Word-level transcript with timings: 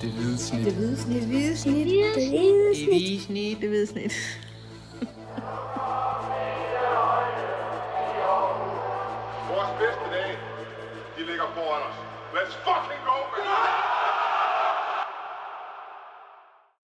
Det 0.00 0.10
hvide 0.10 0.38
snit. 0.38 0.64
Det 0.64 0.74
hvide 0.74 0.96
snit. 0.96 1.20
Det 1.20 1.28
hvide 1.28 1.56
snit. 1.56 1.86
Det 1.86 1.86
hvide 1.86 2.16
Det 2.16 2.86
hvide 2.88 3.20
snit. 3.20 3.60
Det 3.60 3.68
hvide 3.68 3.86
snit. 3.86 4.12
Vores 9.50 9.70
bedste 9.80 10.04
dage, 10.14 10.36
de 11.16 11.26
ligger 11.26 11.46
foran 11.54 11.82
os. 11.88 11.96
Let's 12.34 12.54
fucking 12.66 13.02
go, 13.08 13.16
man! 13.32 13.44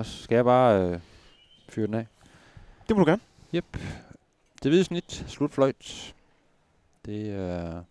Så 0.06 0.22
skal 0.22 0.34
jeg 0.34 0.44
bare 0.44 0.82
øh, 0.82 1.00
fyre 1.68 1.86
den 1.86 1.94
af. 1.94 2.06
Det 2.88 2.96
må 2.96 3.04
du 3.04 3.10
gerne. 3.10 3.22
Yep. 3.54 3.76
Det 4.62 4.70
hvide 4.70 4.84
snit, 4.84 5.24
slutfløjt. 5.28 6.14
Det 7.06 7.30
er 7.30 7.82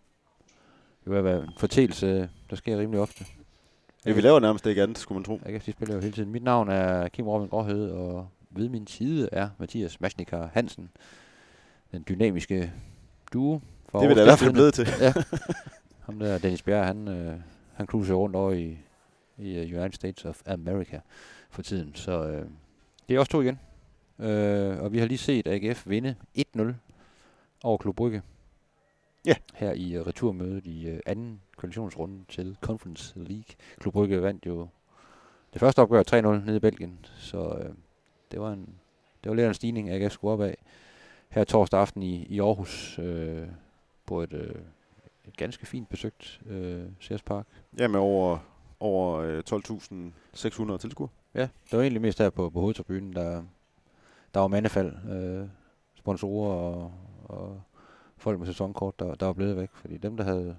jo 1.08 1.14
at 1.14 1.24
være 1.24 1.40
en 1.44 1.54
fortælelse, 1.58 2.30
der 2.50 2.56
sker 2.56 2.78
rimelig 2.78 3.02
ofte. 3.02 3.26
Ja, 4.06 4.12
vi 4.14 4.22
laver 4.22 4.40
nærmest 4.40 4.66
ikke 4.66 4.84
andet, 4.84 4.98
skulle 4.98 5.18
man 5.18 5.24
tro. 5.24 5.40
Jeg 5.46 5.52
kan 5.52 5.62
de 5.66 5.72
spiller 5.72 5.96
jo 5.96 6.02
hele 6.02 6.14
tiden. 6.14 6.32
Mit 6.32 6.44
navn 6.44 6.70
er 6.70 7.08
Kim 7.08 7.28
Robin 7.28 7.48
Gråhed, 7.48 7.92
og 7.92 8.28
ved 8.50 8.70
min 8.70 8.88
side 8.88 9.30
er 9.32 9.50
Mathias 9.60 10.02
Maschnikker 10.02 10.50
Hansen. 10.54 10.90
Den 11.92 12.06
dynamiske 12.10 12.74
duo. 13.34 13.62
For 13.90 14.00
Det 14.00 14.06
er 14.06 14.10
vi 14.10 14.16
da 14.16 14.22
i 14.22 14.26
hvert 14.26 14.40
fald 14.40 14.54
blevet 14.54 14.74
til. 14.74 14.88
ja. 15.02 15.14
Ham 16.06 16.20
der, 16.20 16.38
Dennis 16.38 16.62
Bjerg, 16.62 16.86
han, 16.86 17.08
øh, 17.08 17.36
han 17.74 17.86
cruiser 17.86 18.14
rundt 18.14 18.36
over 18.36 18.52
i, 18.52 18.78
i 19.38 19.56
uh, 19.58 19.80
United 19.80 19.92
States 19.94 20.26
of 20.26 20.42
America 20.46 21.00
for 21.50 21.62
tiden. 21.62 21.96
Så 21.96 22.24
øh, 22.28 22.46
det 23.10 23.16
er 23.16 23.20
også 23.20 23.32
to 23.32 23.42
igen. 23.42 23.60
Øh, 24.20 24.80
og 24.80 24.92
vi 24.94 25.00
har 25.00 25.06
lige 25.06 25.18
set 25.18 25.48
AGF 25.48 25.84
vinde 25.88 26.16
1-0 26.38 26.62
over 27.64 27.78
Klub 27.78 27.96
Brygge. 27.96 28.22
Ja. 29.26 29.36
Her 29.54 29.72
i 29.72 30.00
uh, 30.00 30.08
returmødet 30.08 30.68
i 30.68 30.92
uh, 30.92 31.00
anden 31.06 31.42
kvalifikationsrunde 31.58 32.24
til 32.30 32.58
Conference 32.62 33.14
League. 33.16 33.56
Klub 33.80 33.94
Brygge 33.94 34.22
vandt 34.22 34.46
jo 34.46 34.68
det 35.54 35.60
første 35.60 35.80
opgør 35.80 36.04
3-0 36.12 36.46
nede 36.46 36.58
i 36.58 36.60
Belgien. 36.60 37.06
Så 37.18 37.58
øh, 37.64 37.74
det 38.32 38.42
var 38.42 38.54
en 38.54 38.76
det 39.24 39.30
var 39.30 39.36
lidt 39.36 39.44
af 39.44 39.48
en 39.48 39.54
stigning, 39.54 39.90
AGF 39.90 40.14
skulle 40.14 40.34
op 40.34 40.42
af. 40.42 40.58
Her 41.30 41.44
torsdag 41.44 41.80
aften 41.80 42.04
i, 42.04 42.26
i 42.26 42.40
Aarhus 42.40 43.00
øh, 43.00 43.48
på 44.06 44.22
et, 44.22 44.34
øh, 44.34 44.56
et 45.28 45.38
ganske 45.38 45.66
fint 45.66 45.90
besøgt 45.90 46.42
øh, 46.46 46.84
Sears 47.00 47.22
Park. 47.22 47.46
Ja, 47.80 47.88
med 47.88 48.00
over, 48.00 48.38
over 48.80 49.18
øh, 49.18 49.44
12.600 50.74 50.78
tilskuere. 50.78 51.10
Ja, 51.34 51.42
det 51.42 51.78
var 51.78 51.82
egentlig 51.82 52.02
mest 52.02 52.20
her 52.20 52.30
på, 52.30 52.50
på 52.50 52.60
hovedtribunen, 52.60 53.14
der, 53.14 53.44
der 54.34 54.40
var 54.40 54.48
mandefald, 54.48 54.94
øh, 55.12 55.48
sponsorer 55.96 56.54
og, 56.54 56.94
og 57.24 57.62
folk 58.22 58.40
med 58.40 58.48
sæsonkort, 58.48 59.00
der, 59.00 59.14
der 59.16 59.26
var 59.26 59.34
blevet 59.34 59.58
væk. 59.58 59.70
Fordi 59.74 59.98
dem, 59.98 60.18
der 60.18 60.24
havde 60.24 60.56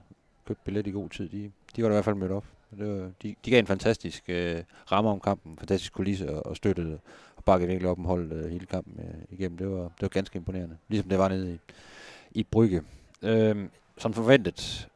købt 0.46 0.64
billet 0.64 0.86
i 0.86 0.91
god 0.91 1.08
tid, 1.08 1.28
de, 1.28 1.50
de 1.77 1.82
var 1.82 1.88
da 1.88 1.94
i 1.94 1.96
hvert 1.96 2.05
fald 2.05 2.16
mødt 2.16 2.32
op. 2.32 2.44
Det 2.78 2.88
var, 2.88 3.10
de, 3.22 3.34
de 3.44 3.50
gav 3.50 3.58
en 3.58 3.66
fantastisk 3.66 4.24
øh, 4.28 4.62
ramme 4.92 5.10
om 5.10 5.20
kampen, 5.20 5.56
fantastisk 5.58 5.92
kulisse 5.92 6.30
og, 6.30 6.46
og 6.46 6.56
støttede 6.56 6.98
og 7.36 7.44
bakkede 7.44 7.68
virkelig 7.68 7.90
op 7.90 7.98
om 7.98 8.05
holdet 8.05 8.33
øh, 8.33 8.50
hele 8.50 8.66
kampen 8.66 9.00
øh, 9.00 9.38
igennem. 9.38 9.58
Det 9.58 9.70
var, 9.70 9.83
det 9.83 10.02
var 10.02 10.08
ganske 10.08 10.36
imponerende, 10.36 10.77
ligesom 10.88 11.08
det 11.08 11.18
var 11.18 11.28
nede 11.28 11.55
i, 11.55 11.58
i 12.30 12.42
Brygge. 12.42 12.83
Øh, 13.22 13.68
som 13.98 14.12
forventet 14.12 14.88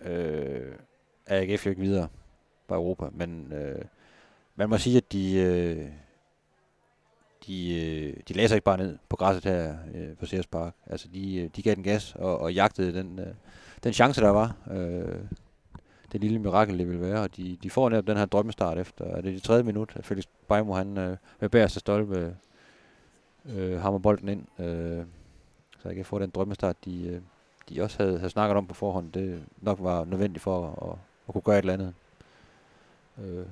øh, 0.00 0.72
er 1.26 1.40
AGF 1.40 1.66
jo 1.66 1.70
ikke 1.70 1.82
videre 1.82 2.08
på 2.68 2.74
Europa, 2.74 3.08
men 3.12 3.52
øh, 3.52 3.84
man 4.56 4.68
må 4.68 4.78
sige, 4.78 4.96
at 4.96 5.12
de, 5.12 5.34
øh, 5.34 5.88
de, 7.48 7.74
øh, 7.74 8.16
de 8.28 8.32
lagde 8.32 8.48
sig 8.48 8.56
ikke 8.56 8.64
bare 8.64 8.78
ned 8.78 8.98
på 9.08 9.16
græsset 9.16 9.44
her 9.44 9.76
øh, 9.94 10.16
på 10.16 10.26
Sears 10.26 10.46
Park. 10.46 10.74
Altså, 10.86 11.08
de, 11.14 11.36
øh, 11.36 11.50
de 11.56 11.62
gav 11.62 11.74
den 11.74 11.82
gas 11.82 12.14
og, 12.14 12.38
og 12.38 12.54
jagtede 12.54 12.98
den, 12.98 13.18
øh, 13.18 13.34
den 13.84 13.92
chance, 13.92 14.20
der 14.20 14.28
var. 14.30 14.56
Øh, 14.70 15.20
det 16.12 16.20
lille 16.20 16.38
mirakel, 16.38 16.78
det 16.78 16.88
ville 16.88 17.00
være. 17.00 17.20
Og 17.20 17.36
de, 17.36 17.58
de 17.62 17.70
får 17.70 17.88
netop 17.88 18.06
den 18.06 18.16
her 18.16 18.26
drømmestart 18.26 18.78
efter, 18.78 19.04
er 19.04 19.20
det 19.20 19.34
det 19.34 19.42
tredje 19.42 19.62
minut, 19.62 19.92
at 19.94 20.04
Felix 20.04 20.24
Beimo, 20.48 20.74
han 20.74 20.98
øh, 20.98 21.16
med 21.40 21.48
bære 21.48 21.68
sig 21.68 21.80
stolpe, 21.80 22.36
øh, 23.46 23.80
hammer 23.80 23.98
bolden 23.98 24.28
ind. 24.28 24.60
Øh, 24.60 25.04
så 25.82 25.88
jeg 25.88 25.96
kan 25.96 26.04
få 26.04 26.18
den 26.18 26.30
drømmestart, 26.30 26.84
de, 26.84 27.06
øh, 27.06 27.20
de 27.68 27.82
også 27.82 28.02
havde, 28.02 28.18
havde 28.18 28.30
snakket 28.30 28.56
om 28.56 28.66
på 28.66 28.74
forhånd. 28.74 29.12
Det 29.12 29.42
nok 29.60 29.78
var 29.80 30.04
nødvendigt 30.04 30.42
for 30.42 30.66
at, 30.66 30.88
at, 30.90 30.98
at 31.28 31.32
kunne 31.32 31.42
gøre 31.42 31.58
et 31.58 31.62
eller 31.62 31.72
andet. 31.72 31.94
Øh, 33.18 33.46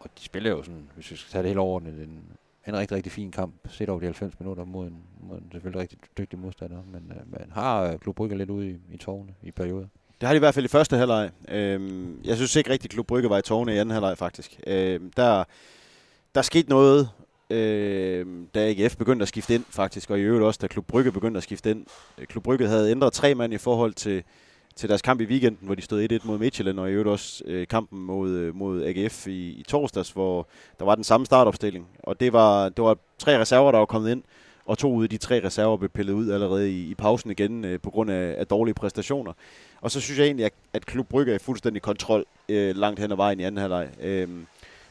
og 0.00 0.10
de 0.18 0.24
spiller 0.24 0.50
jo 0.50 0.62
sådan, 0.62 0.90
hvis 0.94 1.10
vi 1.10 1.16
skal 1.16 1.30
tage 1.30 1.42
det 1.42 1.48
helt 1.48 1.58
overordnet, 1.58 2.02
en, 2.02 2.24
en 2.66 2.76
rigtig, 2.76 2.96
rigtig 2.96 3.12
fin 3.12 3.30
kamp, 3.30 3.54
set 3.68 3.88
over 3.88 4.00
de 4.00 4.06
90 4.06 4.40
minutter 4.40 4.64
mod 4.64 4.86
en, 4.86 4.96
mod 5.20 5.38
en 5.38 5.48
selvfølgelig 5.52 5.80
rigtig 5.80 5.98
dygtig 6.18 6.38
modstander. 6.38 6.82
Men 6.92 7.12
øh, 7.16 7.32
man 7.32 7.50
har 7.52 7.82
øh, 7.82 7.98
Klub 7.98 8.16
Brygge 8.16 8.38
lidt 8.38 8.50
ude 8.50 8.70
i, 8.70 8.76
i 8.92 8.96
tårne 8.96 9.34
i 9.42 9.50
perioder. 9.50 9.86
Det 10.20 10.26
har 10.26 10.34
de 10.34 10.36
i 10.36 10.38
hvert 10.38 10.54
fald 10.54 10.64
i 10.64 10.68
første 10.68 10.96
halvleg. 10.96 11.30
Øhm, 11.48 12.20
jeg 12.24 12.36
synes 12.36 12.56
ikke 12.56 12.70
rigtig, 12.70 12.86
at 12.88 12.90
Klub 12.90 13.06
Brygge 13.06 13.30
var 13.30 13.38
i 13.38 13.42
tårne 13.42 13.74
i 13.74 13.78
anden 13.78 13.92
halvleg, 13.92 14.18
faktisk. 14.18 14.60
Øhm, 14.66 15.12
der, 15.16 15.44
der 16.34 16.42
skete 16.42 16.68
noget, 16.68 17.10
øhm, 17.50 18.48
da 18.54 18.68
AGF 18.68 18.96
begyndte 18.96 19.22
at 19.22 19.28
skifte 19.28 19.54
ind, 19.54 19.64
faktisk, 19.70 20.10
og 20.10 20.18
i 20.18 20.22
øvrigt 20.22 20.44
også, 20.44 20.58
da 20.62 20.66
Klub 20.66 20.86
Brygge 20.86 21.12
begyndte 21.12 21.38
at 21.38 21.44
skifte 21.44 21.70
ind. 21.70 21.86
Øh, 22.18 22.26
Klub 22.26 22.44
Brygge 22.44 22.66
havde 22.66 22.90
ændret 22.90 23.12
tre 23.12 23.34
mand 23.34 23.54
i 23.54 23.58
forhold 23.58 23.92
til, 23.92 24.22
til 24.80 24.88
deres 24.88 25.02
kamp 25.02 25.20
i 25.20 25.24
weekenden, 25.24 25.66
hvor 25.66 25.74
de 25.74 25.82
stod 25.82 26.12
1-1 26.12 26.26
mod 26.26 26.38
Midtjylland, 26.38 26.80
og 26.80 26.88
i 26.88 26.92
øvrigt 26.92 27.08
også 27.08 27.42
øh, 27.46 27.66
kampen 27.66 28.00
mod, 28.00 28.30
øh, 28.30 28.56
mod 28.56 28.84
AGF 28.84 29.26
i, 29.26 29.50
i 29.50 29.62
torsdags, 29.68 30.10
hvor 30.10 30.46
der 30.78 30.84
var 30.84 30.94
den 30.94 31.04
samme 31.04 31.26
startopstilling. 31.26 31.86
Og 32.02 32.20
det 32.20 32.32
var, 32.32 32.68
det 32.68 32.84
var 32.84 32.96
tre 33.18 33.40
reserver, 33.40 33.72
der 33.72 33.78
var 33.78 33.86
kommet 33.86 34.10
ind, 34.10 34.22
og 34.66 34.78
to 34.78 34.92
ud 34.94 35.02
af 35.02 35.08
de 35.08 35.16
tre 35.16 35.44
reserver 35.44 35.76
blev 35.76 35.88
pillet 35.88 36.12
ud 36.12 36.30
allerede 36.30 36.70
i, 36.70 36.90
i 36.90 36.94
pausen 36.94 37.30
igen 37.30 37.64
øh, 37.64 37.80
på 37.80 37.90
grund 37.90 38.10
af, 38.10 38.34
af 38.38 38.46
dårlige 38.46 38.74
præstationer. 38.74 39.32
Og 39.80 39.90
så 39.90 40.00
synes 40.00 40.18
jeg 40.18 40.26
egentlig, 40.26 40.46
at, 40.46 40.52
at 40.72 40.86
Klub 40.86 41.08
Brygge 41.08 41.32
er 41.32 41.36
i 41.36 41.38
fuldstændig 41.38 41.82
kontrol 41.82 42.24
øh, 42.48 42.76
langt 42.76 43.00
hen 43.00 43.12
ad 43.12 43.16
vejen 43.16 43.40
i 43.40 43.42
anden 43.42 43.60
halvleg. 43.60 43.88
Øh, 44.02 44.28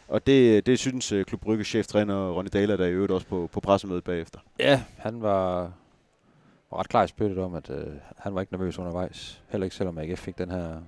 og 0.07 0.27
det, 0.27 0.65
det 0.65 0.79
synes 0.79 1.11
øh, 1.11 1.25
Klub 1.25 1.41
Brygge 1.41 1.63
cheftræner 1.63 2.31
Ronny 2.31 2.49
Dahler, 2.53 2.77
der 2.77 2.85
i 2.85 2.91
øvrigt 2.91 3.11
også 3.11 3.27
på, 3.27 3.49
på 3.53 3.59
pressemødet 3.59 4.03
bagefter. 4.03 4.39
Ja, 4.59 4.81
han 4.97 5.21
var, 5.21 5.71
var 6.71 6.79
ret 6.79 6.89
klar 6.89 7.03
i 7.03 7.07
spyttet 7.07 7.37
om, 7.37 7.55
at 7.55 7.69
øh, 7.69 7.93
han 8.17 8.35
var 8.35 8.41
ikke 8.41 8.53
nervøs 8.53 8.79
undervejs. 8.79 9.43
Heller 9.49 9.65
ikke 9.65 9.75
selvom 9.75 9.97
AGF 9.97 10.19
fik 10.19 10.37
den 10.37 10.51
her, 10.51 10.81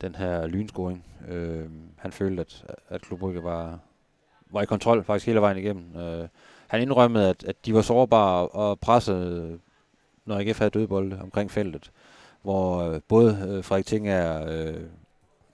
den 0.00 0.14
her 0.14 0.46
lynscoring. 0.46 1.04
Øh, 1.28 1.70
han 1.96 2.12
følte, 2.12 2.40
at, 2.40 2.64
at 2.88 3.02
Klub 3.02 3.18
Brygge 3.18 3.42
var, 3.42 3.78
var 4.50 4.62
i 4.62 4.66
kontrol 4.66 5.04
faktisk 5.04 5.26
hele 5.26 5.40
vejen 5.40 5.58
igennem. 5.58 5.96
Øh, 5.96 6.28
han 6.66 6.82
indrømmede, 6.82 7.28
at, 7.28 7.44
at 7.44 7.66
de 7.66 7.74
var 7.74 7.82
sårbare 7.82 8.48
og 8.48 8.80
pressede, 8.80 9.58
når 10.24 10.38
AGF 10.38 10.58
havde 10.58 10.70
dødbolde 10.70 11.18
omkring 11.22 11.50
feltet. 11.50 11.90
Hvor 12.42 12.78
øh, 12.78 13.00
både 13.08 13.46
øh, 13.48 13.64
Frederik 13.64 13.86
Tinger, 13.86 14.44
øh, 14.48 14.80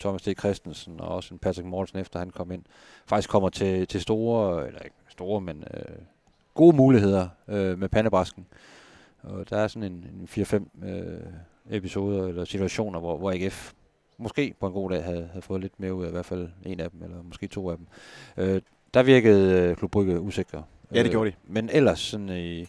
Thomas 0.01 0.23
D. 0.23 0.39
Christensen 0.39 1.01
og 1.01 1.09
også 1.09 1.35
en 1.35 1.39
Patrick 1.39 1.67
Mortensen, 1.67 1.99
efter 1.99 2.19
han 2.19 2.31
kom 2.31 2.53
ind, 2.53 2.65
faktisk 3.07 3.31
kommer 3.31 3.49
til, 3.49 3.87
til 3.87 4.01
store, 4.01 4.67
eller 4.67 4.81
ikke 4.81 4.97
store, 5.09 5.41
men 5.41 5.65
øh, 5.75 5.97
gode 6.55 6.77
muligheder 6.77 7.29
øh, 7.49 7.79
med 7.79 7.89
pandebrasken. 7.89 8.47
Og 9.27 9.51
der 9.51 9.57
er 9.57 9.69
sådan 9.69 9.93
en, 9.93 10.07
en 10.21 10.29
4-5 10.31 10.87
øh, 10.87 11.21
episoder 11.71 12.29
eller 12.29 12.45
situationer, 12.45 13.01
hvor, 13.01 13.17
hvor 13.17 13.33
AGF 13.33 13.73
måske 14.19 14.55
på 14.61 14.67
en 14.67 14.73
god 14.73 14.91
dag 14.91 15.05
havde, 15.05 15.29
havde 15.33 15.43
fået 15.43 15.61
lidt 15.61 15.81
mere 15.81 15.95
ud 15.95 16.05
af 16.05 16.09
i 16.09 16.13
hvert 16.13 16.27
fald 16.27 16.49
en 16.67 16.81
af 16.81 16.91
dem, 16.91 17.03
eller 17.03 17.23
måske 17.23 17.47
to 17.47 17.71
af 17.71 17.77
dem. 17.77 17.87
Øh, 18.37 18.61
der 18.95 19.03
virkede 19.03 19.63
øh, 19.63 19.77
Klub 19.77 19.91
Brygge 19.91 20.21
usikre. 20.21 20.65
Ja, 20.95 21.03
det 21.03 21.11
gjorde 21.11 21.31
de. 21.31 21.37
Øh, 21.49 21.55
men 21.55 21.71
ellers 21.73 22.01
sådan 22.01 22.29
i, 22.29 22.67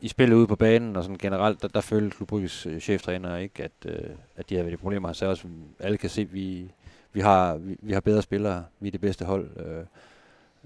i 0.00 0.08
spillet 0.08 0.36
ude 0.36 0.46
på 0.46 0.56
banen 0.56 0.96
og 0.96 1.02
sådan 1.02 1.18
generelt, 1.18 1.62
der, 1.62 1.68
der 1.68 1.80
følte 1.80 2.16
Klub 2.16 2.28
Brygges 2.28 2.66
øh, 2.66 2.80
cheftræner 2.80 3.36
ikke, 3.36 3.64
at, 3.64 3.72
øh, 3.86 4.10
at 4.36 4.50
de 4.50 4.54
havde 4.54 4.66
været 4.66 4.74
i 4.74 4.76
problemer. 4.76 5.08
Han 5.08 5.14
sagde 5.14 5.30
også, 5.30 5.46
at 5.78 5.84
alle 5.86 5.98
kan 5.98 6.10
se, 6.10 6.20
at 6.20 6.34
vi, 6.34 6.70
vi, 7.12 7.20
har, 7.20 7.56
vi, 7.56 7.76
vi 7.82 7.92
har 7.92 8.00
bedre 8.00 8.22
spillere. 8.22 8.64
Vi 8.80 8.88
er 8.88 8.92
det 8.92 9.00
bedste 9.00 9.24
hold. 9.24 9.50
Øh, 9.56 9.84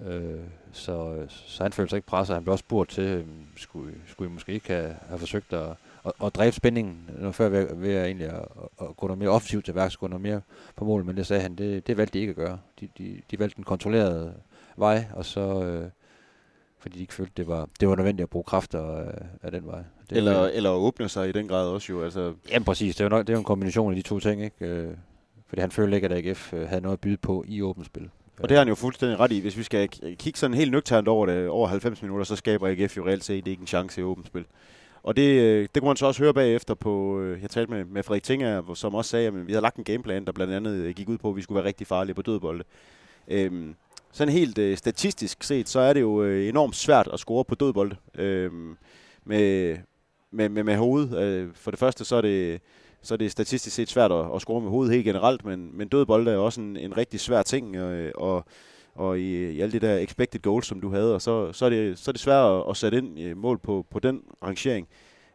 Øh, 0.06 0.40
så, 0.72 1.26
så 1.28 1.62
han 1.62 1.72
følte 1.72 1.90
sig 1.90 1.96
ikke 1.96 2.06
presset. 2.06 2.34
Han 2.34 2.42
blev 2.42 2.52
også 2.52 2.62
spurgt 2.62 2.90
til, 2.90 3.04
øh, 3.04 3.26
skulle, 3.56 3.94
skulle 4.06 4.30
I 4.30 4.34
måske 4.34 4.52
ikke 4.52 4.66
have, 4.66 4.96
have 5.08 5.18
forsøgt 5.18 5.52
at, 5.52 5.70
at, 6.06 6.12
at 6.24 6.34
dræbe 6.34 6.56
spændingen 6.56 7.10
noget 7.18 7.34
før 7.34 7.48
ved, 7.48 7.74
ved 7.76 7.94
at, 7.94 8.06
egentlig 8.06 8.26
at, 8.26 8.44
at, 8.80 8.96
gå 8.96 9.06
noget 9.06 9.18
mere 9.18 9.28
offensivt 9.28 9.64
til 9.64 9.74
værks, 9.74 9.96
gå 9.96 10.06
noget 10.06 10.22
mere 10.22 10.40
på 10.76 10.84
mål, 10.84 11.04
men 11.04 11.16
det 11.16 11.26
sagde 11.26 11.42
han, 11.42 11.54
det, 11.54 11.86
det 11.86 11.96
valgte 11.96 12.14
de 12.14 12.20
ikke 12.20 12.30
at 12.30 12.36
gøre. 12.36 12.58
De, 12.80 12.88
de, 12.98 13.20
de 13.30 13.38
valgte 13.38 13.58
en 13.58 13.64
kontrolleret 13.64 14.34
vej, 14.76 15.06
og 15.12 15.24
så, 15.24 15.64
øh, 15.64 15.88
fordi 16.78 16.96
de 16.96 17.00
ikke 17.00 17.14
følte, 17.14 17.32
det 17.36 17.48
var, 17.48 17.68
det 17.80 17.88
var 17.88 17.96
nødvendigt 17.96 18.24
at 18.24 18.30
bruge 18.30 18.44
kræfter 18.44 18.96
af, 18.96 19.26
af 19.42 19.50
den 19.50 19.66
vej. 19.66 19.82
Det, 20.10 20.16
Eller, 20.16 20.46
eller 20.46 20.70
at 20.70 20.76
åbne 20.76 21.08
sig 21.08 21.28
i 21.28 21.32
den 21.32 21.48
grad 21.48 21.68
også 21.68 21.92
jo. 21.92 22.04
Altså, 22.04 22.34
Jamen 22.50 22.64
præcis, 22.64 22.96
det 22.96 23.00
er 23.00 23.04
jo, 23.04 23.08
nok, 23.08 23.26
det 23.26 23.32
er 23.32 23.34
jo 23.34 23.38
en 23.38 23.44
kombination 23.44 23.92
af 23.92 23.96
de 23.96 24.02
to 24.02 24.20
ting, 24.20 24.42
ikke? 24.44 24.66
Øh, 24.66 24.96
fordi 25.46 25.60
han 25.60 25.70
følte 25.70 25.96
ikke, 25.96 26.08
at 26.08 26.26
AGF 26.26 26.52
øh, 26.52 26.68
havde 26.68 26.80
noget 26.80 26.92
at 26.92 27.00
byde 27.00 27.16
på 27.16 27.44
i 27.48 27.62
åbent 27.62 27.86
spil. 27.86 28.10
Og 28.40 28.48
det 28.48 28.56
har 28.56 28.58
han 28.60 28.68
jo 28.68 28.74
fuldstændig 28.74 29.20
ret 29.20 29.32
i. 29.32 29.40
Hvis 29.40 29.56
vi 29.56 29.62
skal 29.62 29.88
kigge 30.18 30.38
sådan 30.38 30.54
helt 30.54 30.70
nøgternt 30.70 31.08
over 31.08 31.26
det, 31.26 31.48
over 31.48 31.68
90 31.68 32.02
minutter, 32.02 32.24
så 32.24 32.36
skaber 32.36 32.68
AGF 32.68 32.96
jo 32.96 33.06
reelt 33.06 33.24
set 33.24 33.46
ikke 33.46 33.60
en 33.60 33.66
chance 33.66 34.00
i 34.00 34.04
åbent 34.04 34.26
spil. 34.26 34.44
Og 35.02 35.16
det, 35.16 35.40
øh, 35.40 35.68
det 35.74 35.82
kunne 35.82 35.88
man 35.88 35.96
så 35.96 36.06
også 36.06 36.22
høre 36.22 36.34
bagefter 36.34 36.74
på, 36.74 37.20
øh, 37.20 37.42
jeg 37.42 37.50
talte 37.50 37.72
med, 37.72 37.84
med 37.84 38.02
Frederik 38.02 38.22
Tinger, 38.22 38.74
som 38.74 38.94
også 38.94 39.10
sagde, 39.10 39.26
at 39.26 39.46
vi 39.46 39.52
havde 39.52 39.62
lagt 39.62 39.76
en 39.76 39.84
gameplan, 39.84 40.24
der 40.24 40.32
blandt 40.32 40.52
andet 40.52 40.72
øh, 40.72 40.94
gik 40.94 41.08
ud 41.08 41.18
på, 41.18 41.30
at 41.30 41.36
vi 41.36 41.42
skulle 41.42 41.56
være 41.56 41.64
rigtig 41.64 41.86
farlige 41.86 42.14
på 42.14 42.22
dødbolde. 42.22 42.64
Øhm, 43.28 43.74
sådan 44.12 44.32
helt 44.32 44.58
øh, 44.58 44.76
statistisk 44.76 45.42
set, 45.42 45.68
så 45.68 45.80
er 45.80 45.92
det 45.92 46.00
jo 46.00 46.22
øh, 46.22 46.48
enormt 46.48 46.76
svært 46.76 47.08
at 47.12 47.18
score 47.18 47.44
på 47.44 47.54
dødbolde. 47.54 47.96
Øhm, 48.14 48.76
med, 49.24 49.76
med, 50.30 50.48
med, 50.48 50.64
med 50.64 50.76
hovedet. 50.76 51.18
Øh, 51.18 51.48
for 51.54 51.70
det 51.70 51.80
første, 51.80 52.04
så 52.04 52.16
er 52.16 52.20
det 52.20 52.60
så 53.04 53.14
er 53.14 53.18
det 53.18 53.30
statistisk 53.30 53.76
set 53.76 53.88
svært 53.88 54.12
at, 54.12 54.26
at 54.34 54.40
score 54.40 54.60
med 54.60 54.70
hovedet 54.70 54.94
helt 54.94 55.04
generelt, 55.04 55.44
men, 55.44 55.70
men 55.72 55.88
døde 55.88 56.06
bolde 56.06 56.30
er 56.30 56.36
også 56.36 56.60
en, 56.60 56.76
en 56.76 56.96
rigtig 56.96 57.20
svær 57.20 57.42
ting, 57.42 57.80
og, 57.80 58.10
og, 58.14 58.44
og 58.94 59.18
i, 59.18 59.50
i 59.50 59.60
alle 59.60 59.72
de 59.72 59.86
der 59.86 59.98
expected 59.98 60.40
goals, 60.40 60.66
som 60.66 60.80
du 60.80 60.90
havde, 60.90 61.14
og 61.14 61.22
så, 61.22 61.52
så, 61.52 61.64
er, 61.64 61.70
det, 61.70 61.98
så 61.98 62.10
er 62.10 62.12
det 62.12 62.20
svært 62.20 62.52
at, 62.52 62.70
at 62.70 62.76
sætte 62.76 62.98
ind 62.98 63.18
i 63.18 63.32
mål 63.32 63.58
på, 63.58 63.86
på 63.90 63.98
den 63.98 64.22
rangering. 64.42 64.88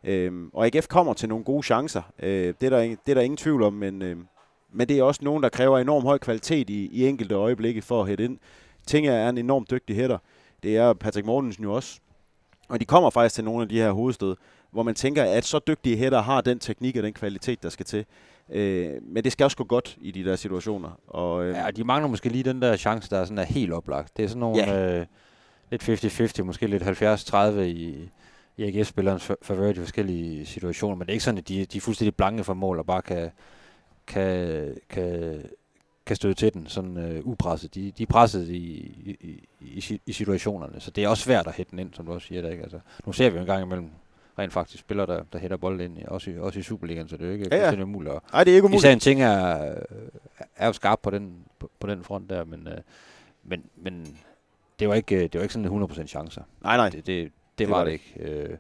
Øhm, 0.04 0.50
og 0.54 0.66
AGF 0.66 0.88
kommer 0.88 1.14
til 1.14 1.30
nogle 1.30 1.46
gode 1.46 1.64
chancer, 1.64 2.02
øh, 2.20 2.54
det, 2.62 2.64
er 2.64 2.70
der, 2.70 2.80
det 2.80 3.10
er 3.10 3.14
der 3.14 3.22
ingen 3.22 3.38
tvivl 3.38 3.64
om, 3.64 3.74
men, 3.74 4.02
øh, 4.02 4.18
men 4.74 4.90
det 4.90 5.00
er 5.00 5.04
også 5.04 5.24
nogen, 5.24 5.44
der 5.44 5.50
kræver 5.50 5.80
enorm 5.80 6.04
høj 6.04 6.18
kvalitet 6.18 6.70
i, 6.70 6.90
i 6.92 7.08
enkelte 7.08 7.36
øjeblikke 7.36 7.82
for 7.82 8.02
at 8.02 8.08
hætte 8.08 8.24
ind. 8.24 8.38
Ting 8.88 9.08
er 9.08 9.30
en 9.30 9.38
enormt 9.38 9.72
dygtig 9.72 9.96
hætter. 9.96 10.18
Det 10.64 10.78
er 10.78 10.94
Patrick 10.94 11.26
Mortensen 11.26 11.64
jo 11.64 11.74
også. 11.74 12.00
Og 12.70 12.80
de 12.80 12.86
kommer 12.86 13.10
faktisk 13.10 13.36
til 13.36 13.44
nogle 13.44 13.62
af 13.62 13.70
de 13.70 13.78
her 13.78 13.92
hovedstød, 13.92 14.36
hvor 14.72 14.84
man 14.84 14.96
tænker, 14.96 15.24
at 15.24 15.46
så 15.46 15.60
dygtige 15.68 15.98
hætter 15.98 16.22
har 16.22 16.42
den 16.42 16.60
teknik 16.60 16.96
og 16.98 17.04
den 17.04 17.14
kvalitet, 17.14 17.64
der 17.64 17.70
skal 17.70 17.86
til. 17.86 18.06
Øh, 18.52 18.94
men 19.02 19.24
det 19.24 19.32
skal 19.32 19.44
også 19.44 19.58
gå 19.58 19.64
godt 19.64 19.98
i 20.02 20.12
de 20.12 20.24
der 20.24 20.36
situationer. 20.36 21.00
Og, 21.08 21.46
øh, 21.46 21.56
Ja, 21.56 21.72
de 21.72 21.84
mangler 21.84 22.08
måske 22.10 22.30
lige 22.30 22.44
den 22.44 22.62
der 22.62 22.78
chance, 22.78 23.10
der 23.10 23.18
er, 23.20 23.26
sådan 23.26 23.38
er 23.38 23.44
helt 23.44 23.74
oplagt. 23.74 24.18
Det 24.18 24.26
er 24.26 24.30
sådan 24.30 24.40
nogle 24.40 24.58
Ja. 24.58 25.00
øh, 25.00 25.06
lidt 25.72 25.84
50-50, 26.40 26.44
måske 26.44 26.68
lidt 26.68 26.84
70-30 26.84 27.60
i, 27.60 28.10
i 28.58 28.64
AGF-spillerens 28.64 29.32
favør 29.42 29.70
i 29.70 29.74
de 29.74 29.80
forskellige 29.80 30.46
situationer, 30.46 30.96
men 30.96 31.02
det 31.02 31.12
er 31.12 31.14
ikke 31.14 31.24
sådan, 31.24 31.38
at 31.38 31.48
de, 31.48 31.66
de 31.66 31.78
er 31.78 31.82
fuldstændig 31.82 32.16
blanke 32.16 32.44
for 32.44 32.54
mål 32.54 32.80
og 32.80 32.86
bare 32.86 33.02
kan, 33.02 33.30
kan, 34.08 34.76
kan, 34.90 35.42
kan 36.06 36.16
støde 36.16 36.34
til 36.34 36.54
den 36.54 36.68
sådan 36.68 36.98
øh, 36.98 37.22
upresset. 37.28 37.76
De, 37.76 37.92
de 37.98 38.04
er 38.04 38.08
presset 38.08 38.50
i, 38.50 38.56
i, 39.06 39.18
i, 39.62 40.00
i, 40.06 40.12
situationerne, 40.14 40.80
så 40.82 40.92
det 40.92 41.04
er 41.04 41.08
også 41.08 41.24
svært 41.24 41.48
at 41.48 41.54
hætte 41.54 41.72
den 41.72 41.80
ind, 41.80 41.94
som 41.94 42.06
du 42.06 42.14
også 42.14 42.28
siger. 42.28 42.42
Der, 42.42 42.50
ikke? 42.50 42.64
Altså, 42.64 42.80
nu 43.06 43.12
ser 43.12 43.30
vi 43.30 43.36
jo 43.36 43.42
en 43.42 43.48
gang 43.48 43.64
imellem 43.66 43.90
rent 44.40 44.54
faktisk 44.54 44.80
spillere, 44.80 45.08
der, 45.08 45.24
der 45.34 45.40
hætter 45.40 45.58
bolden 45.58 45.98
ind, 45.98 46.06
også 46.08 46.32
i, 46.32 46.38
også 46.38 46.60
i 46.60 46.62
Superligaen, 46.62 47.08
så 47.08 47.18
det 47.18 47.24
er 47.24 47.28
jo 47.28 47.34
ikke 47.34 47.48
Ja, 47.52 47.72
ja. 47.72 47.84
umuligt 47.84 48.16
at, 48.16 48.22
Ej, 48.34 48.44
det 48.44 48.52
er 48.52 48.56
ikke 48.56 48.66
umuligt. 48.66 48.84
Især 48.84 48.94
en 48.94 49.00
ting 49.00 49.22
er, 49.22 49.76
er 50.56 50.68
jo 50.68 50.74
skarp 50.74 51.00
på 51.04 51.10
den, 51.10 51.34
på, 51.60 51.72
på 51.80 51.88
den 51.88 52.04
front 52.04 52.30
der, 52.30 52.46
men, 52.46 52.68
øh, 52.68 52.78
men, 53.44 53.64
men 53.76 54.18
det 54.80 54.90
var 54.90 54.96
ikke, 54.96 55.22
det 55.24 55.36
var 55.36 55.42
ikke 55.42 55.54
sådan 55.54 55.84
100% 55.84 56.06
chancer. 56.08 56.42
Nej, 56.64 56.78
nej. 56.78 56.90
Det, 56.90 57.08
det, 57.08 57.24
det, 57.24 57.32
Det 57.58 57.70
var 57.70 57.78
var 57.78 57.84
det 57.84 57.92
ikke. 57.92 58.14
Øh, 58.20 58.58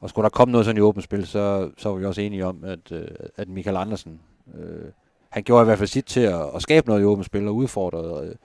og 0.00 0.08
skulle 0.10 0.22
der 0.24 0.28
komme 0.30 0.52
noget 0.52 0.64
sådan 0.64 0.76
i 0.76 0.80
åbent 0.80 1.04
spil, 1.04 1.26
så, 1.26 1.70
så 1.78 1.88
var 1.88 1.96
vi 1.96 2.04
også 2.04 2.20
enige 2.20 2.46
om, 2.46 2.64
at, 2.64 2.92
øh, 2.92 3.08
at 3.36 3.48
Michael 3.48 3.76
Andersen, 3.76 4.20
øh, 4.58 4.84
han 5.28 5.42
gjorde 5.42 5.62
i 5.62 5.64
hvert 5.64 5.78
fald 5.78 5.88
sit 5.88 6.04
til 6.04 6.20
at, 6.20 6.54
at 6.54 6.62
skabe 6.62 6.86
noget 6.88 7.00
i 7.00 7.04
åbent 7.04 7.26
spil 7.26 7.48
og 7.48 7.56
udfordrede 7.56 8.36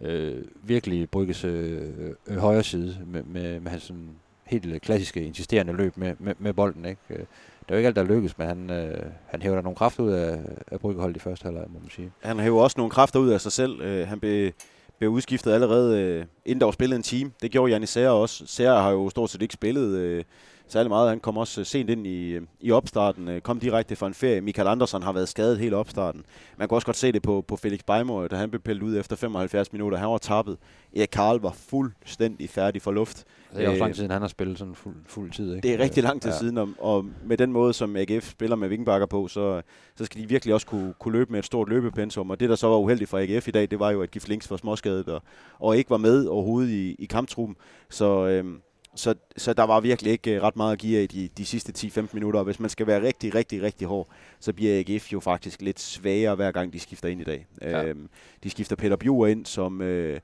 øh, 0.00 0.34
øh, 0.36 0.44
virkelig 0.62 1.10
Brygges 1.10 1.44
øh, 1.44 2.10
øh, 2.26 2.36
højre 2.38 2.62
side 2.62 2.96
med, 3.06 3.22
med, 3.22 3.60
med 3.60 3.70
hans 3.70 3.82
sådan 3.82 4.10
helt 4.48 4.66
øh, 4.66 4.80
klassiske 4.80 5.22
insisterende 5.22 5.72
løb 5.72 5.96
med, 5.96 6.14
med, 6.18 6.34
med 6.38 6.52
bolden. 6.52 6.84
Ikke? 6.84 7.00
Øh, 7.10 7.18
det 7.18 7.68
er 7.68 7.74
jo 7.74 7.76
ikke 7.76 7.86
alt, 7.86 7.96
der 7.96 8.02
lykkes, 8.04 8.38
men 8.38 8.46
han, 8.46 8.70
øh, 8.70 9.02
han 9.26 9.42
hæver 9.42 9.56
da 9.56 9.62
nogle 9.62 9.76
kræfter 9.76 10.02
ud 10.02 10.10
af, 10.10 10.38
af 10.66 10.80
Bryggeholdet 10.80 11.16
i 11.16 11.20
første 11.20 11.44
halvleg, 11.44 11.64
må 11.68 11.78
man 11.78 11.90
sige. 11.90 12.12
Han 12.22 12.40
hæver 12.40 12.62
også 12.62 12.74
nogle 12.76 12.90
kræfter 12.90 13.20
ud 13.20 13.28
af 13.28 13.40
sig 13.40 13.52
selv. 13.52 13.80
Øh, 13.80 14.08
han 14.08 14.20
blev, 14.20 14.52
blev 14.98 15.10
udskiftet 15.10 15.52
allerede, 15.52 16.00
øh, 16.00 16.24
inden 16.44 16.60
der 16.60 16.66
var 16.66 16.72
spillet 16.72 16.96
en 16.96 17.02
time. 17.02 17.30
Det 17.42 17.50
gjorde 17.50 17.72
Janis 17.72 17.88
Sager 17.88 18.10
også. 18.10 18.46
Sager 18.46 18.78
har 18.80 18.90
jo 18.90 19.10
stort 19.10 19.30
set 19.30 19.42
ikke 19.42 19.54
spillet 19.54 19.98
øh, 19.98 20.24
særlig 20.72 20.90
meget. 20.90 21.08
Han 21.08 21.20
kom 21.20 21.36
også 21.36 21.60
øh, 21.60 21.66
sent 21.66 21.90
ind 21.90 22.06
i, 22.06 22.30
øh, 22.30 22.42
i 22.60 22.70
opstarten. 22.70 23.28
Øh, 23.28 23.40
kom 23.40 23.60
direkte 23.60 23.96
fra 23.96 24.06
en 24.06 24.14
ferie. 24.14 24.40
Michael 24.40 24.68
Andersen 24.68 25.02
har 25.02 25.12
været 25.12 25.28
skadet 25.28 25.58
hele 25.58 25.76
opstarten. 25.76 26.24
Man 26.56 26.68
kunne 26.68 26.76
også 26.76 26.86
godt 26.86 26.96
se 26.96 27.12
det 27.12 27.22
på, 27.22 27.44
på 27.48 27.56
Felix 27.56 27.80
Beimor, 27.86 28.28
da 28.28 28.36
han 28.36 28.50
blev 28.50 28.60
pillet 28.60 28.82
ud 28.82 28.96
efter 28.96 29.16
75 29.16 29.72
minutter. 29.72 29.98
Han 29.98 30.08
var 30.08 30.18
tappet. 30.18 30.56
Erik 30.96 31.08
Karl 31.12 31.40
var 31.40 31.52
fuldstændig 31.52 32.50
færdig 32.50 32.82
for 32.82 32.92
luft. 32.92 33.24
Det 33.56 33.64
er 33.64 33.68
også 33.68 33.78
lang 33.78 33.94
tid, 33.94 33.96
siden 33.96 34.10
han 34.10 34.20
har 34.20 34.28
spillet 34.28 34.58
sådan 34.58 34.74
fuld, 34.74 34.94
fuld 35.06 35.30
tid. 35.30 35.54
Ikke? 35.54 35.68
Det 35.68 35.74
er 35.74 35.78
rigtig 35.78 36.02
lang 36.02 36.22
tid 36.22 36.30
ja. 36.30 36.38
siden, 36.38 36.58
og, 36.58 36.68
og 36.78 37.04
med 37.24 37.36
den 37.36 37.52
måde, 37.52 37.72
som 37.72 37.96
AGF 37.96 38.30
spiller 38.30 38.56
med 38.56 38.68
vingbakker 38.68 39.06
på, 39.06 39.28
så, 39.28 39.62
så 39.96 40.04
skal 40.04 40.20
de 40.22 40.28
virkelig 40.28 40.54
også 40.54 40.66
kunne, 40.66 40.94
kunne 40.98 41.12
løbe 41.12 41.32
med 41.32 41.38
et 41.38 41.44
stort 41.44 41.68
løbepensum. 41.68 42.30
Og 42.30 42.40
det, 42.40 42.48
der 42.48 42.56
så 42.56 42.68
var 42.68 42.76
uheldigt 42.76 43.10
for 43.10 43.18
AGF 43.18 43.48
i 43.48 43.50
dag, 43.50 43.70
det 43.70 43.78
var 43.78 43.90
jo, 43.90 44.02
at 44.02 44.10
Gif 44.10 44.28
Links 44.28 44.50
var 44.50 44.56
småskadet 44.56 45.08
og, 45.08 45.22
og 45.58 45.76
ikke 45.76 45.90
var 45.90 45.96
med 45.96 46.26
overhovedet 46.26 46.70
i, 46.70 46.96
i 46.98 47.06
kamptruppen. 47.06 47.56
Så, 47.90 48.26
øhm, 48.26 48.60
så, 48.98 49.14
så 49.36 49.52
der 49.52 49.62
var 49.62 49.80
virkelig 49.80 50.12
ikke 50.12 50.34
øh, 50.34 50.42
ret 50.42 50.56
meget 50.56 50.72
at 50.72 50.78
give 50.78 50.98
af 50.98 51.02
i 51.02 51.06
de, 51.06 51.28
de 51.36 51.44
sidste 51.44 51.72
10-15 52.00 52.08
minutter. 52.12 52.40
Og 52.40 52.44
hvis 52.44 52.60
man 52.60 52.70
skal 52.70 52.86
være 52.86 53.02
rigtig, 53.02 53.34
rigtig, 53.34 53.62
rigtig 53.62 53.88
hård, 53.88 54.08
så 54.40 54.52
bliver 54.52 54.78
AGF 54.78 55.12
jo 55.12 55.20
faktisk 55.20 55.62
lidt 55.62 55.80
svagere, 55.80 56.34
hver 56.34 56.52
gang 56.52 56.72
de 56.72 56.80
skifter 56.80 57.08
ind 57.08 57.20
i 57.20 57.24
dag. 57.24 57.46
Ja. 57.62 57.84
Øhm, 57.84 58.08
de 58.42 58.50
skifter 58.50 58.76
Peter 58.76 58.96
Bjur 58.96 59.26
ind, 59.26 59.46
som... 59.46 59.82
Øh, 59.82 60.20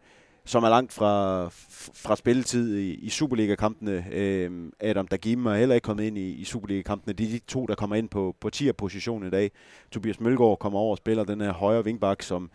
som 0.46 0.64
er 0.64 0.68
langt 0.68 0.92
fra, 0.92 1.48
fra 1.94 2.16
spilletid 2.16 2.76
i, 2.76 2.94
i 2.94 3.08
Superliga-kampene. 3.08 4.04
Øhm, 4.12 4.72
Adam 4.80 5.06
Dagim 5.06 5.46
er 5.46 5.54
heller 5.54 5.74
ikke 5.74 5.84
kommet 5.84 6.04
ind 6.04 6.18
i, 6.18 6.32
i 6.32 6.44
Superliga-kampene. 6.44 7.12
Det 7.12 7.26
er 7.26 7.30
de 7.30 7.38
to, 7.38 7.66
der 7.66 7.74
kommer 7.74 7.96
ind 7.96 8.08
på, 8.08 8.36
på 8.40 8.50
10'er-positionen 8.56 9.28
i 9.28 9.30
dag. 9.30 9.50
Tobias 9.90 10.20
Mølgaard 10.20 10.58
kommer 10.58 10.78
over 10.78 10.90
og 10.90 10.96
spiller 10.96 11.24
den 11.24 11.40
her 11.40 11.52
højre 11.52 11.84
vingbak, 11.84 12.22
som 12.22 12.50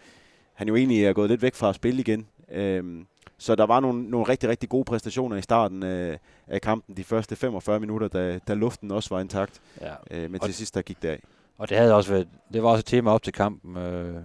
han 0.53 0.67
jo 0.67 0.75
egentlig 0.75 1.05
er 1.05 1.13
gået 1.13 1.29
lidt 1.29 1.41
væk 1.41 1.55
fra 1.55 1.69
at 1.69 1.75
spille 1.75 1.99
igen. 1.99 2.27
Øhm, 2.51 3.05
så 3.39 3.55
der 3.55 3.65
var 3.65 3.79
nogle, 3.79 4.09
nogle 4.09 4.27
rigtig, 4.29 4.49
rigtig 4.49 4.69
gode 4.69 4.83
præstationer 4.85 5.35
i 5.37 5.41
starten 5.41 5.83
af, 5.83 6.19
af 6.47 6.61
kampen, 6.61 6.97
de 6.97 7.03
første 7.03 7.35
45 7.35 7.79
minutter, 7.79 8.07
da, 8.07 8.39
da 8.47 8.53
luften 8.53 8.91
også 8.91 9.15
var 9.15 9.21
intakt. 9.21 9.61
Ja. 9.81 9.93
Øh, 10.11 10.31
men 10.31 10.41
Og- 10.41 10.45
til 10.45 10.53
sidst, 10.55 10.75
der 10.75 10.81
gik 10.81 11.01
det 11.01 11.09
af. 11.09 11.19
Og 11.57 11.69
det 11.69 11.77
havde 11.77 11.95
også 11.95 12.11
været, 12.11 12.27
det 12.53 12.63
var 12.63 12.69
også 12.69 12.79
et 12.79 12.85
tema 12.85 13.11
op 13.11 13.23
til 13.23 13.33
kampen. 13.33 13.77
Øh, 13.77 14.13
jeg 14.13 14.21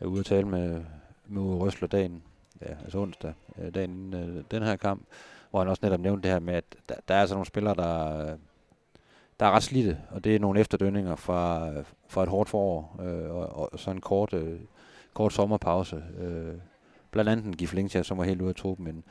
er 0.00 0.06
ude 0.06 0.20
at 0.20 0.26
tale 0.26 0.46
med, 0.48 0.80
med 1.26 1.42
Uwe 1.42 1.56
Røsler 1.56 1.88
dagen, 1.88 2.22
ja, 2.62 2.66
altså 2.84 2.98
onsdag, 2.98 3.32
øh, 3.58 3.74
dagen 3.74 3.90
inden 3.90 4.36
øh, 4.36 4.44
den 4.50 4.62
her 4.62 4.76
kamp, 4.76 5.02
hvor 5.50 5.60
han 5.60 5.68
også 5.68 5.80
netop 5.82 6.00
nævnte 6.00 6.22
det 6.22 6.30
her 6.32 6.40
med, 6.40 6.54
at 6.54 6.64
der, 6.88 6.94
der 7.08 7.14
er 7.14 7.20
altså 7.20 7.34
nogle 7.34 7.46
spillere, 7.46 7.74
der, 7.74 8.18
øh, 8.20 8.36
der 9.40 9.46
er 9.46 9.50
ret 9.50 9.62
slidte, 9.62 9.98
og 10.10 10.24
det 10.24 10.34
er 10.34 10.38
nogle 10.40 10.60
efterdønninger 10.60 11.16
fra, 11.16 11.70
fra 12.08 12.22
et 12.22 12.28
hårdt 12.28 12.48
forår, 12.50 13.00
øh, 13.02 13.30
og, 13.36 13.72
og 13.72 13.78
så 13.78 13.90
en 13.90 14.00
kort, 14.00 14.32
øh, 14.32 14.60
kort 15.14 15.32
sommerpause. 15.32 16.02
Øh, 16.18 16.54
blandt 17.10 17.30
andet 17.30 17.46
en 17.46 17.56
Gif 17.56 17.74
Linkja, 17.74 18.02
som 18.02 18.18
var 18.18 18.24
helt 18.24 18.40
ude 18.40 18.48
af 18.48 18.54
truppen, 18.54 18.84
men 18.84 19.04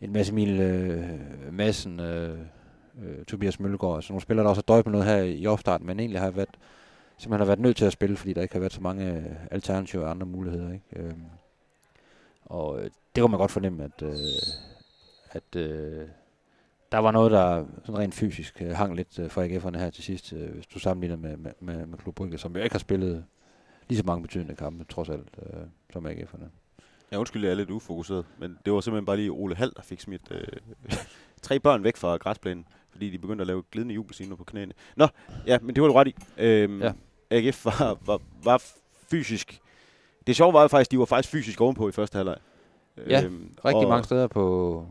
en 0.00 0.12
masse 0.12 0.32
Emil 0.32 0.60
øh, 0.60 1.18
Madsen, 1.52 2.00
øh, 2.00 2.38
øh, 3.02 3.24
Tobias 3.24 3.60
Mølgaard, 3.60 4.02
så 4.02 4.12
nogle 4.12 4.22
spillere, 4.22 4.44
der 4.44 4.50
også 4.50 4.62
har 4.66 4.74
døjet 4.74 4.86
med 4.86 4.92
noget 4.92 5.06
her 5.06 5.16
i 5.16 5.46
opstarten, 5.46 5.86
men 5.86 6.00
egentlig 6.00 6.20
har 6.20 6.30
været 6.30 6.58
simpelthen 7.18 7.40
har 7.40 7.46
været 7.46 7.60
nødt 7.60 7.76
til 7.76 7.84
at 7.84 7.92
spille, 7.92 8.16
fordi 8.16 8.32
der 8.32 8.42
ikke 8.42 8.54
har 8.54 8.60
været 8.60 8.72
så 8.72 8.80
mange 8.80 9.12
øh, 9.12 9.24
alternativer 9.50 10.04
og 10.04 10.10
andre 10.10 10.26
muligheder. 10.26 10.72
Ikke? 10.72 10.84
Øhm, 10.92 11.24
og 12.44 12.78
øh, 12.82 12.90
det 13.14 13.22
kunne 13.22 13.30
man 13.30 13.40
godt 13.40 13.50
fornemme, 13.50 13.84
at, 13.84 14.02
øh, 14.02 14.14
at 15.30 15.56
øh, 15.56 16.08
der 16.92 16.98
var 16.98 17.10
noget, 17.10 17.32
der 17.32 17.64
sådan 17.84 17.98
rent 17.98 18.14
fysisk 18.14 18.62
øh, 18.62 18.70
hang 18.70 18.94
lidt 18.94 19.18
øh, 19.18 19.30
for 19.30 19.42
AGF'erne 19.42 19.78
her 19.78 19.90
til 19.90 20.04
sidst, 20.04 20.32
øh, 20.32 20.54
hvis 20.54 20.66
du 20.66 20.78
sammenligner 20.78 21.16
med, 21.16 21.36
med, 21.36 21.52
med, 21.60 21.86
med 21.86 21.98
Klub 21.98 22.14
Brygge, 22.14 22.38
som 22.38 22.56
jo 22.56 22.62
ikke 22.62 22.74
har 22.74 22.78
spillet 22.78 23.24
lige 23.88 23.98
så 23.98 24.04
mange 24.06 24.22
betydende 24.22 24.54
kampe, 24.54 24.84
trods 24.84 25.08
alt, 25.08 25.28
øh, 25.42 25.62
som 25.92 26.06
AGF'erne. 26.06 26.46
Ja, 27.12 27.16
undskyld, 27.18 27.44
jeg 27.44 27.50
er 27.50 27.54
lidt 27.54 27.70
ufokuseret, 27.70 28.24
men 28.38 28.58
det 28.64 28.72
var 28.72 28.80
simpelthen 28.80 29.06
bare 29.06 29.16
lige 29.16 29.30
Ole 29.30 29.54
Hall, 29.54 29.72
der 29.76 29.82
fik 29.82 30.00
smidt 30.00 30.22
øh, 30.30 30.46
tre 31.42 31.60
børn 31.60 31.84
væk 31.84 31.96
fra 31.96 32.16
græsplænen, 32.16 32.66
fordi 32.90 33.10
de 33.10 33.18
begyndte 33.18 33.42
at 33.42 33.46
lave 33.46 33.62
glidende 33.72 33.94
jubelscener 33.94 34.36
på 34.36 34.44
knæene. 34.44 34.72
Nå, 34.96 35.06
ja, 35.46 35.58
men 35.62 35.74
det 35.74 35.82
var 35.82 35.88
du 35.88 35.94
ret 35.94 36.08
i. 36.08 36.14
Øhm, 36.38 36.82
Ja. 36.82 36.92
AGF 37.30 37.64
var, 37.64 37.98
var, 38.06 38.20
var 38.44 38.62
fysisk... 39.10 39.60
Det 40.26 40.36
sjove 40.36 40.52
var 40.52 40.62
jo 40.62 40.68
faktisk, 40.68 40.90
de 40.90 40.98
var 40.98 41.04
faktisk 41.04 41.32
fysisk 41.32 41.60
ovenpå 41.60 41.88
i 41.88 41.92
første 41.92 42.16
halvleg. 42.16 42.36
Ja, 43.08 43.24
Øhm, 43.24 43.56
Rigtig 43.64 43.88
mange 43.88 44.04
steder 44.04 44.26
på, 44.26 44.86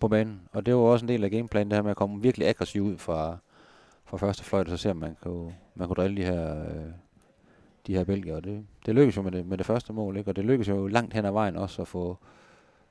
på 0.00 0.08
banen, 0.08 0.40
og 0.52 0.66
det 0.66 0.74
var 0.74 0.80
også 0.80 1.04
en 1.04 1.08
del 1.08 1.24
af 1.24 1.30
gameplanen, 1.30 1.70
det 1.70 1.76
her 1.76 1.82
med 1.82 1.90
at 1.90 1.96
komme 1.96 2.22
virkelig 2.22 2.48
aggressiv 2.48 2.82
ud 2.82 2.98
fra, 2.98 3.36
fra 4.04 4.16
første 4.16 4.44
fløjt, 4.44 4.66
og 4.66 4.70
så 4.70 4.82
ser 4.82 4.92
man, 4.92 5.00
man 5.00 5.16
kunne, 5.22 5.54
man 5.74 5.88
kunne 5.88 5.94
drille 5.96 6.16
de 6.16 6.24
her, 6.24 6.64
øh, 6.64 6.84
de 7.88 7.94
her 7.94 8.04
belgier, 8.04 8.40
det, 8.40 8.66
det 8.86 8.94
lykkedes 8.94 9.16
jo 9.16 9.22
med 9.22 9.32
det, 9.32 9.46
med 9.46 9.58
det 9.58 9.66
første 9.66 9.92
mål, 9.92 10.16
ikke? 10.16 10.30
og 10.30 10.36
det 10.36 10.44
lykkedes 10.44 10.68
jo 10.68 10.86
langt 10.86 11.14
hen 11.14 11.24
ad 11.24 11.30
vejen 11.30 11.56
også 11.56 11.82
at 11.82 11.88
få, 11.88 12.18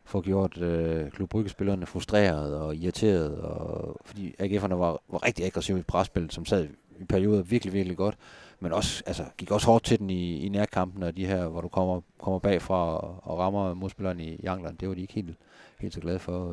få 0.03 0.21
gjort 0.21 0.57
øh, 0.57 1.11
Klub 1.11 1.29
Brygge-spillerne 1.29 1.85
frustreret 1.85 2.55
og 2.55 2.75
irriteret, 2.75 3.37
og, 3.37 3.97
fordi 4.05 4.35
AGF'erne 4.39 4.73
var, 4.73 5.01
var 5.09 5.25
rigtig 5.25 5.45
aggressive 5.45 5.79
i 5.79 5.81
presspillet, 5.81 6.33
som 6.33 6.45
sad 6.45 6.67
i 6.99 7.03
perioder 7.03 7.41
virkelig, 7.41 7.73
virkelig 7.73 7.97
godt, 7.97 8.17
men 8.59 8.73
også, 8.73 9.03
altså, 9.05 9.23
gik 9.37 9.51
også 9.51 9.67
hårdt 9.67 9.83
til 9.83 9.99
den 9.99 10.09
i, 10.09 10.45
i 10.45 10.49
nærkampen, 10.49 11.03
og 11.03 11.17
de 11.17 11.25
her, 11.25 11.47
hvor 11.47 11.61
du 11.61 11.67
kommer, 11.67 12.01
kommer 12.21 12.39
bagfra 12.39 12.97
og, 12.97 13.19
og 13.23 13.39
rammer 13.39 13.73
modspilleren 13.73 14.19
i, 14.19 14.29
i 14.29 14.45
anglerne, 14.45 14.77
det 14.79 14.89
var 14.89 14.95
de 14.95 15.01
ikke 15.01 15.13
helt, 15.13 15.35
helt 15.79 15.93
så 15.93 15.99
glade 15.99 16.19
for, 16.19 16.51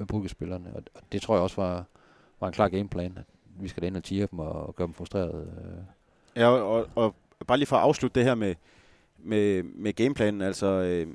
øh, 0.00 0.06
Brygge-spillerne, 0.06 0.70
og, 0.74 0.82
og 0.94 1.00
det 1.12 1.22
tror 1.22 1.34
jeg 1.34 1.42
også 1.42 1.60
var, 1.62 1.84
var 2.40 2.46
en 2.46 2.54
klar 2.54 2.68
gameplan, 2.68 3.12
at 3.16 3.24
vi 3.60 3.68
skal 3.68 3.82
da 3.82 3.86
ind 3.86 3.96
og 3.96 4.04
tire 4.04 4.28
dem 4.30 4.38
og, 4.38 4.66
og 4.66 4.76
gøre 4.76 4.86
dem 4.86 4.94
frustreret. 4.94 5.34
Øh. 5.34 5.82
Ja, 6.36 6.48
og, 6.48 6.86
og 6.94 7.14
bare 7.48 7.58
lige 7.58 7.66
for 7.66 7.76
at 7.76 7.82
afslutte 7.82 8.14
det 8.20 8.24
her 8.28 8.34
med, 8.34 8.54
med, 9.18 9.62
med 9.62 9.92
gameplanen, 9.92 10.42
altså 10.42 10.66
øh, 10.66 11.06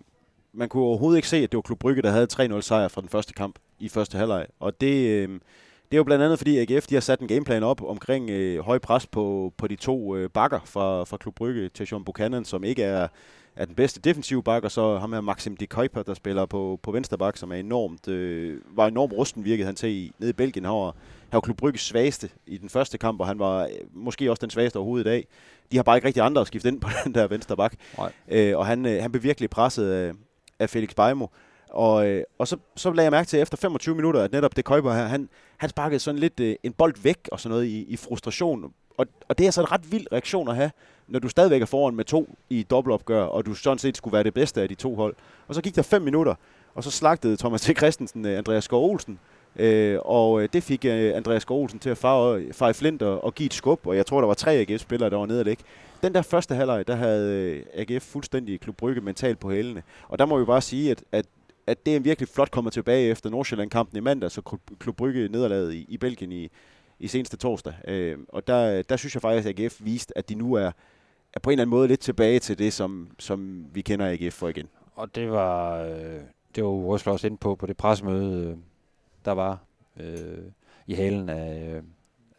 man 0.53 0.69
kunne 0.69 0.83
overhovedet 0.83 1.17
ikke 1.17 1.27
se, 1.27 1.37
at 1.37 1.51
det 1.51 1.57
var 1.57 1.61
Klub 1.61 1.79
Brygge, 1.79 2.01
der 2.01 2.11
havde 2.11 2.27
3-0 2.33 2.61
sejr 2.61 2.87
fra 2.87 3.01
den 3.01 3.09
første 3.09 3.33
kamp 3.33 3.59
i 3.79 3.89
første 3.89 4.17
halvleg. 4.17 4.45
Og 4.59 4.81
det, 4.81 5.09
øh, 5.09 5.29
det 5.29 5.97
er 5.97 5.97
jo 5.97 6.03
blandt 6.03 6.23
andet, 6.23 6.37
fordi 6.37 6.57
AGF 6.57 6.87
de 6.87 6.95
har 6.95 7.01
sat 7.01 7.19
en 7.19 7.27
gameplan 7.27 7.63
op 7.63 7.81
omkring 7.83 8.29
øh, 8.29 8.59
høj 8.59 8.79
pres 8.79 9.07
på, 9.07 9.53
på 9.57 9.67
de 9.67 9.75
to 9.75 10.15
øh, 10.15 10.29
bakker 10.29 10.59
fra, 10.65 11.03
fra 11.03 11.17
Klub 11.17 11.35
Brygge, 11.35 11.69
Tajon 11.69 12.03
Buchanan, 12.03 12.45
som 12.45 12.63
ikke 12.63 12.83
er, 12.83 13.07
er 13.55 13.65
den 13.65 13.75
bedste 13.75 14.00
defensive 14.01 14.43
bak, 14.43 14.63
og 14.63 14.72
så 14.72 14.98
ham 14.98 15.13
her 15.13 15.22
Maxim 15.22 15.57
de 15.57 15.67
Kuiper, 15.67 16.03
der 16.03 16.13
spiller 16.13 16.45
på, 16.45 16.79
på 16.83 16.91
venstre 16.91 17.17
bak, 17.17 17.38
som 17.38 17.51
er 17.51 17.55
enormt, 17.55 18.07
øh, 18.07 18.62
var 18.75 18.88
enormt 18.88 19.13
rusten, 19.13 19.45
virkede 19.45 19.65
han 19.65 19.75
til 19.75 19.89
i, 19.89 20.12
nede 20.19 20.29
i 20.29 20.33
Belgien. 20.33 20.63
Var, 20.63 20.86
han 20.86 21.33
var 21.33 21.41
Klub 21.41 21.57
Brygges 21.57 21.81
svageste 21.81 22.29
i 22.48 22.57
den 22.57 22.69
første 22.69 22.98
kamp, 22.98 23.19
og 23.19 23.27
han 23.27 23.39
var 23.39 23.63
øh, 23.63 23.69
måske 23.93 24.31
også 24.31 24.41
den 24.41 24.50
svageste 24.50 24.77
overhovedet 24.77 25.05
i 25.05 25.10
dag. 25.10 25.27
De 25.72 25.77
har 25.77 25.83
bare 25.83 25.98
ikke 25.98 26.07
rigtig 26.07 26.24
andre 26.24 26.41
at 26.41 26.48
skifte 26.48 26.69
ind 26.69 26.81
på 26.81 26.89
den 27.03 27.13
der 27.13 27.27
venstre 27.27 27.57
bak. 27.57 27.74
Øh, 28.27 28.57
og 28.57 28.65
han, 28.65 28.86
øh, 28.86 29.01
han 29.01 29.12
blev 29.12 29.24
virkelig 29.24 29.50
presset 29.50 29.91
af, 29.91 30.12
af 30.60 30.69
Felix 30.69 30.95
Beimo. 30.95 31.27
Og, 31.69 32.07
øh, 32.07 32.24
og 32.39 32.48
så, 32.48 32.57
så 32.75 32.91
lagde 32.91 33.03
jeg 33.03 33.12
mærke 33.12 33.27
til 33.27 33.39
efter 33.39 33.57
25 33.57 33.95
minutter, 33.95 34.22
at 34.22 34.31
netop 34.31 34.55
det 34.55 34.65
Køber 34.65 34.93
her, 34.93 35.05
han, 35.05 35.29
han 35.57 35.69
sparkede 35.69 36.00
sådan 36.00 36.19
lidt 36.19 36.39
øh, 36.39 36.55
en 36.63 36.74
bold 36.74 36.93
væk 37.03 37.29
og 37.31 37.39
sådan 37.39 37.51
noget 37.53 37.65
i, 37.65 37.83
i 37.83 37.98
frustration. 37.98 38.74
Og, 38.97 39.05
og 39.29 39.38
det 39.38 39.47
er 39.47 39.51
så 39.51 39.62
en 39.62 39.71
ret 39.71 39.91
vild 39.91 40.07
reaktion 40.12 40.50
at 40.50 40.55
have, 40.55 40.71
når 41.07 41.19
du 41.19 41.29
stadigvæk 41.29 41.62
er 41.62 41.65
foran 41.65 41.95
med 41.95 42.05
to 42.05 42.35
i 42.50 42.63
dobbeltopgør, 42.63 43.23
og 43.23 43.45
du 43.45 43.53
sådan 43.53 43.77
set 43.77 43.97
skulle 43.97 44.13
være 44.13 44.23
det 44.23 44.33
bedste 44.33 44.62
af 44.62 44.69
de 44.69 44.75
to 44.75 44.95
hold. 44.95 45.15
Og 45.47 45.55
så 45.55 45.62
gik 45.62 45.75
der 45.75 45.81
fem 45.81 46.01
minutter, 46.01 46.35
og 46.75 46.83
så 46.83 46.91
slagtede 46.91 47.38
Thomas 47.38 47.62
T. 47.62 47.77
Christensen 47.77 48.25
øh, 48.25 48.38
Andreas 48.38 48.63
Skov 48.63 48.91
Olsen. 48.91 49.19
Øh, 49.55 50.00
og 50.01 50.41
øh, 50.41 50.50
det 50.53 50.63
fik 50.63 50.85
øh, 50.85 51.15
Andreas 51.15 51.41
Skov 51.41 51.62
Olsen 51.62 51.79
til 51.79 51.89
at 51.89 51.97
fare, 51.97 52.43
fare 52.51 52.73
flint 52.73 53.01
og, 53.01 53.23
og 53.23 53.35
give 53.35 53.45
et 53.45 53.53
skub, 53.53 53.88
og 53.88 53.95
jeg 53.95 54.05
tror, 54.05 54.19
der 54.19 54.27
var 54.27 54.33
tre 54.33 54.51
AGF-spillere, 54.51 55.09
der 55.09 55.17
var 55.17 55.25
nede 55.25 55.39
og 55.39 55.45
ligge. 55.45 55.63
Den 56.03 56.13
der 56.13 56.21
første 56.21 56.55
halvleg, 56.55 56.88
der 56.88 56.95
havde 56.95 57.31
øh, 57.31 57.63
AGF 57.73 58.03
fuldstændig 58.03 58.59
Klub 58.59 58.77
Brygge 58.77 59.01
mentalt 59.01 59.39
på 59.39 59.51
hælene. 59.51 59.83
Og 60.07 60.19
der 60.19 60.25
må 60.25 60.39
vi 60.39 60.45
bare 60.45 60.62
sige, 60.62 60.91
at, 60.91 61.03
at 61.12 61.25
at 61.67 61.85
det 61.85 61.95
er 61.95 62.00
virkelig 62.00 62.29
flot 62.29 62.51
kommer 62.51 62.71
tilbage 62.71 63.09
efter 63.09 63.29
Nordsjælland-kampen 63.29 63.97
i 63.97 64.00
mandag, 64.00 64.31
så 64.31 64.57
Klub 64.79 64.95
Brygge 64.95 65.27
nederlaget 65.27 65.73
i, 65.73 65.85
i 65.89 65.97
Belgien 65.97 66.31
i, 66.31 66.50
i 67.03 67.07
seneste 67.07 67.38
torsdag. 67.38 67.74
Øh, 67.88 68.17
og 68.29 68.48
der, 68.48 68.81
der 68.81 68.95
synes 68.98 69.15
jeg 69.15 69.22
faktisk, 69.22 69.50
at 69.50 69.60
AGF 69.60 69.77
viste, 69.79 70.17
at 70.17 70.29
de 70.29 70.36
nu 70.36 70.53
er, 70.53 70.72
er 71.33 71.39
på 71.39 71.50
en 71.50 71.51
eller 71.51 71.62
anden 71.62 71.69
måde 71.69 71.88
lidt 71.88 72.00
tilbage 72.00 72.39
til 72.39 72.60
det, 72.60 72.74
som, 72.74 73.10
som 73.19 73.65
vi 73.74 73.81
kender 73.81 74.12
AGF 74.12 74.33
for 74.33 74.48
igen. 74.48 74.69
Og 74.95 75.15
det 75.15 75.31
var, 75.31 75.81
øh, 75.83 76.22
det 76.55 76.63
var 76.63 76.69
Røsler 76.69 77.13
også 77.13 77.27
ind 77.27 77.38
på, 77.38 77.55
på 77.55 77.65
det 77.65 77.77
pressemøde, 77.77 78.50
øh, 78.50 78.57
der 79.25 79.31
var 79.31 79.57
øh, 80.00 80.43
i 80.88 80.93
halen 80.93 81.29
af, 81.29 81.74
øh, 81.75 81.83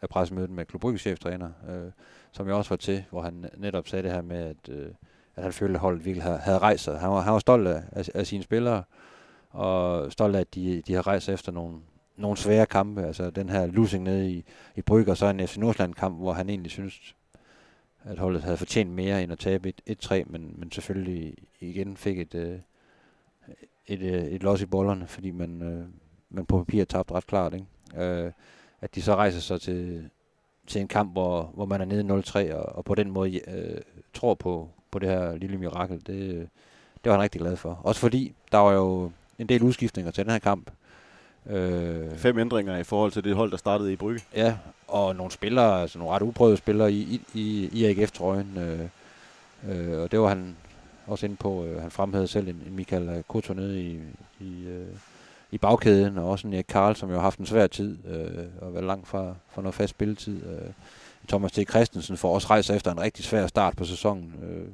af 0.01 0.09
pressemødet 0.09 0.49
med 0.49 0.65
Klub 0.65 0.81
Brygge 0.81 0.99
cheftræner, 0.99 1.49
øh, 1.69 1.91
som 2.31 2.47
jeg 2.47 2.55
også 2.55 2.69
var 2.69 2.77
til, 2.77 3.03
hvor 3.09 3.21
han 3.21 3.49
netop 3.57 3.87
sagde 3.87 4.03
det 4.03 4.11
her 4.11 4.21
med, 4.21 4.37
at, 4.37 4.69
øh, 4.69 4.87
at 5.35 5.43
han 5.43 5.53
følte, 5.53 5.73
at 5.73 5.79
holdet 5.79 6.05
virkelig 6.05 6.23
havde, 6.23 6.37
havde 6.37 6.57
rejst 6.57 6.83
sig. 6.83 6.99
Han 6.99 7.09
var, 7.09 7.21
han 7.21 7.33
var 7.33 7.39
stolt 7.39 7.67
af, 7.67 7.83
af, 7.91 8.09
af 8.13 8.27
sine 8.27 8.43
spillere, 8.43 8.83
og 9.49 10.11
stolt 10.11 10.35
af, 10.35 10.39
at 10.39 10.55
de, 10.55 10.81
de 10.87 10.93
har 10.93 11.07
rejst 11.07 11.29
efter 11.29 11.51
nogle, 11.51 11.79
nogle 12.17 12.37
svære 12.37 12.65
kampe. 12.65 13.03
Altså 13.05 13.29
den 13.29 13.49
her 13.49 13.65
losing 13.65 14.03
nede 14.03 14.31
i, 14.31 14.43
i 14.75 14.81
Bryg, 14.81 15.09
og 15.09 15.17
så 15.17 15.25
en 15.25 15.47
FC 15.47 15.57
Nordsjælland-kamp, 15.57 16.17
hvor 16.17 16.33
han 16.33 16.49
egentlig 16.49 16.71
synes, 16.71 17.15
at 18.03 18.17
holdet 18.17 18.43
havde 18.43 18.57
fortjent 18.57 18.91
mere 18.91 19.23
end 19.23 19.31
at 19.31 19.39
tabe 19.39 19.73
1-3, 19.89 20.23
men, 20.25 20.55
men 20.57 20.71
selvfølgelig 20.71 21.35
igen 21.59 21.97
fik 21.97 22.19
et, 22.19 22.35
øh, 22.35 22.59
et, 23.87 24.01
et, 24.01 24.13
øh, 24.13 24.23
et 24.23 24.43
loss 24.43 24.61
i 24.61 24.65
bollerne, 24.65 25.07
fordi 25.07 25.31
man, 25.31 25.61
øh, 25.61 25.85
man 26.29 26.45
på 26.45 26.57
papir 26.57 26.85
tabte 26.85 27.13
ret 27.13 27.27
klart. 27.27 27.53
Ikke? 27.53 28.05
Øh, 28.05 28.31
at 28.81 28.95
de 28.95 29.01
så 29.01 29.15
rejser 29.15 29.39
sig 29.39 29.61
til, 29.61 30.09
til 30.67 30.81
en 30.81 30.87
kamp, 30.87 31.11
hvor, 31.11 31.51
hvor 31.53 31.65
man 31.65 31.81
er 31.81 31.85
nede 31.85 32.23
0-3, 32.51 32.53
og, 32.53 32.75
og 32.75 32.85
på 32.85 32.95
den 32.95 33.11
måde 33.11 33.49
øh, 33.49 33.81
tror 34.13 34.33
på, 34.33 34.69
på 34.91 34.99
det 34.99 35.09
her 35.09 35.35
lille 35.35 35.57
mirakel, 35.57 35.97
det, 35.97 36.49
det 37.03 37.09
var 37.09 37.11
han 37.11 37.21
rigtig 37.21 37.41
glad 37.41 37.55
for. 37.55 37.79
Også 37.83 38.01
fordi, 38.01 38.35
der 38.51 38.57
var 38.57 38.71
jo 38.71 39.11
en 39.39 39.49
del 39.49 39.63
udskiftninger 39.63 40.11
til 40.11 40.23
den 40.23 40.31
her 40.31 40.39
kamp. 40.39 40.71
Øh, 41.49 42.17
Fem 42.17 42.39
ændringer 42.39 42.77
i 42.77 42.83
forhold 42.83 43.11
til 43.11 43.23
det 43.23 43.35
hold, 43.35 43.51
der 43.51 43.57
startede 43.57 43.93
i 43.93 43.95
Brygge. 43.95 44.21
Ja, 44.35 44.57
og 44.87 45.15
nogle 45.15 45.31
spillere, 45.31 45.81
altså 45.81 45.99
nogle 45.99 46.13
ret 46.13 46.21
uprøvede 46.21 46.57
spillere 46.57 46.91
i, 46.91 47.21
i, 47.33 47.69
i 47.73 47.85
AGF-trøjen. 47.85 48.57
Øh, 48.57 48.79
øh, 49.69 50.01
og 50.01 50.11
det 50.11 50.19
var 50.19 50.27
han 50.27 50.55
også 51.07 51.25
inde 51.25 51.35
på. 51.35 51.65
Øh, 51.65 51.81
han 51.81 51.91
fremhævede 51.91 52.27
selv 52.27 52.47
en, 52.47 52.63
en 52.67 52.75
Michael 52.75 53.23
Koto 53.27 53.53
nede 53.53 53.81
i, 53.81 53.99
i, 54.39 54.65
øh, 54.67 54.87
i 55.51 55.57
bagkæden, 55.57 56.17
og 56.17 56.29
også 56.29 56.47
en 56.47 56.53
Erik 56.53 56.65
Karl, 56.69 56.95
som 56.95 57.09
jo 57.09 57.15
har 57.15 57.21
haft 57.21 57.39
en 57.39 57.45
svær 57.45 57.67
tid, 57.67 57.97
øh, 58.07 58.45
og 58.61 58.73
været 58.73 58.85
langt 58.85 59.07
fra, 59.07 59.33
fra 59.49 59.61
noget 59.61 59.75
fast 59.75 59.89
spilletid. 59.89 60.45
Øh, 60.45 60.71
Thomas 61.27 61.51
T. 61.51 61.69
Christensen 61.69 62.17
får 62.17 62.33
også 62.33 62.47
rejse 62.49 62.75
efter 62.75 62.91
en 62.91 63.01
rigtig 63.01 63.25
svær 63.25 63.47
start 63.47 63.75
på 63.75 63.85
sæsonen. 63.85 64.33
Øh, 64.43 64.67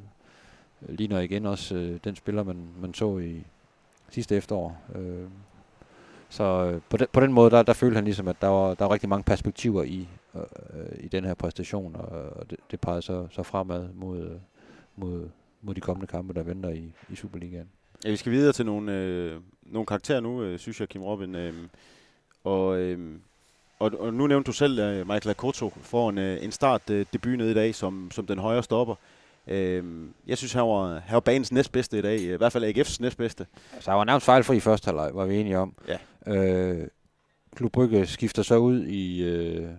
ligner 0.98 1.20
igen 1.20 1.46
også 1.46 1.76
øh, 1.76 2.00
den 2.04 2.16
spiller, 2.16 2.44
man, 2.44 2.58
man 2.82 2.94
så 2.94 3.18
i, 3.18 3.44
sidste 4.10 4.36
efterår. 4.36 4.78
Øh, 4.96 5.28
så 6.32 6.44
øh, 6.44 6.82
på, 6.90 6.98
den, 6.98 7.08
på 7.14 7.20
den 7.20 7.34
måde, 7.34 7.52
der, 7.52 7.64
der 7.64 7.74
følte 7.74 7.96
han 7.96 8.04
ligesom, 8.04 8.28
at 8.28 8.42
der 8.42 8.48
var, 8.48 8.74
der 8.74 8.86
var 8.86 8.94
rigtig 8.94 9.10
mange 9.10 9.24
perspektiver 9.24 9.84
i, 9.84 10.08
øh, 10.36 10.42
øh 10.42 10.86
i 11.00 11.08
den 11.08 11.26
her 11.26 11.34
præstation, 11.34 11.96
og, 11.96 12.10
og 12.10 12.50
det, 12.50 12.60
det 12.72 12.80
pegede 12.80 13.02
så, 13.02 13.28
så 13.32 13.44
fremad 13.44 13.88
mod, 13.94 14.20
øh, 14.20 14.32
mod, 14.96 15.30
mod 15.62 15.76
de 15.76 15.82
kommende 15.82 16.08
kampe, 16.08 16.34
der 16.34 16.44
venter 16.44 16.70
i, 16.70 16.92
i 17.10 17.16
Superligaen. 17.16 17.70
Ja, 18.06 18.10
vi 18.10 18.16
skal 18.16 18.32
videre 18.32 18.54
til 18.54 18.66
nogle, 18.66 18.94
øh, 18.94 19.40
nogle 19.64 19.86
karakterer 19.86 20.20
nu, 20.20 20.44
øh, 20.44 20.60
synes 20.60 20.80
jeg, 20.80 20.90
Kim 20.90 21.04
Robin. 21.04 21.36
Øh, 21.36 21.54
og, 22.44 22.80
øh, 22.80 23.00
og, 23.80 23.92
og 24.00 24.14
nu 24.14 24.28
nævnte 24.28 24.48
du 24.48 24.54
selv, 24.54 24.80
at 24.80 25.08
Michael 25.08 25.30
Akoto 25.30 25.70
får 25.82 26.10
en, 26.10 26.18
øh, 26.18 26.44
en 26.44 26.52
start 26.52 26.90
øh, 26.90 27.06
debut 27.14 27.38
nede 27.38 27.52
i 27.52 27.54
dag 27.54 27.76
som, 27.76 28.12
som 28.12 28.28
den 28.28 28.40
højre 28.40 28.64
stopper. 28.64 28.96
Øh, 28.96 29.21
jeg 30.28 30.38
synes, 30.38 30.54
han 30.54 30.64
var, 30.64 31.00
han 31.00 31.14
var 31.14 31.20
banens 31.20 31.52
næstbedste 31.52 31.98
i 31.98 32.02
dag. 32.02 32.20
I 32.20 32.36
hvert 32.36 32.52
fald 32.52 32.78
AGF's 32.78 32.98
næstbedste. 33.00 33.46
Så 33.80 33.92
han 33.92 33.98
var 33.98 34.04
nærmest 34.04 34.26
fejlfri 34.26 34.58
i 34.58 34.60
første 34.60 34.86
halvleg, 34.86 35.12
var 35.14 35.26
vi 35.26 35.36
enige 35.36 35.58
om. 35.58 35.76
Ja. 35.88 35.98
Øh, 36.34 36.88
Klub 37.56 37.72
Brygge 37.72 38.06
skifter 38.06 38.44
så 38.44 38.58
ud 38.58 38.84
i, 38.86 39.24
øh, 39.24 39.70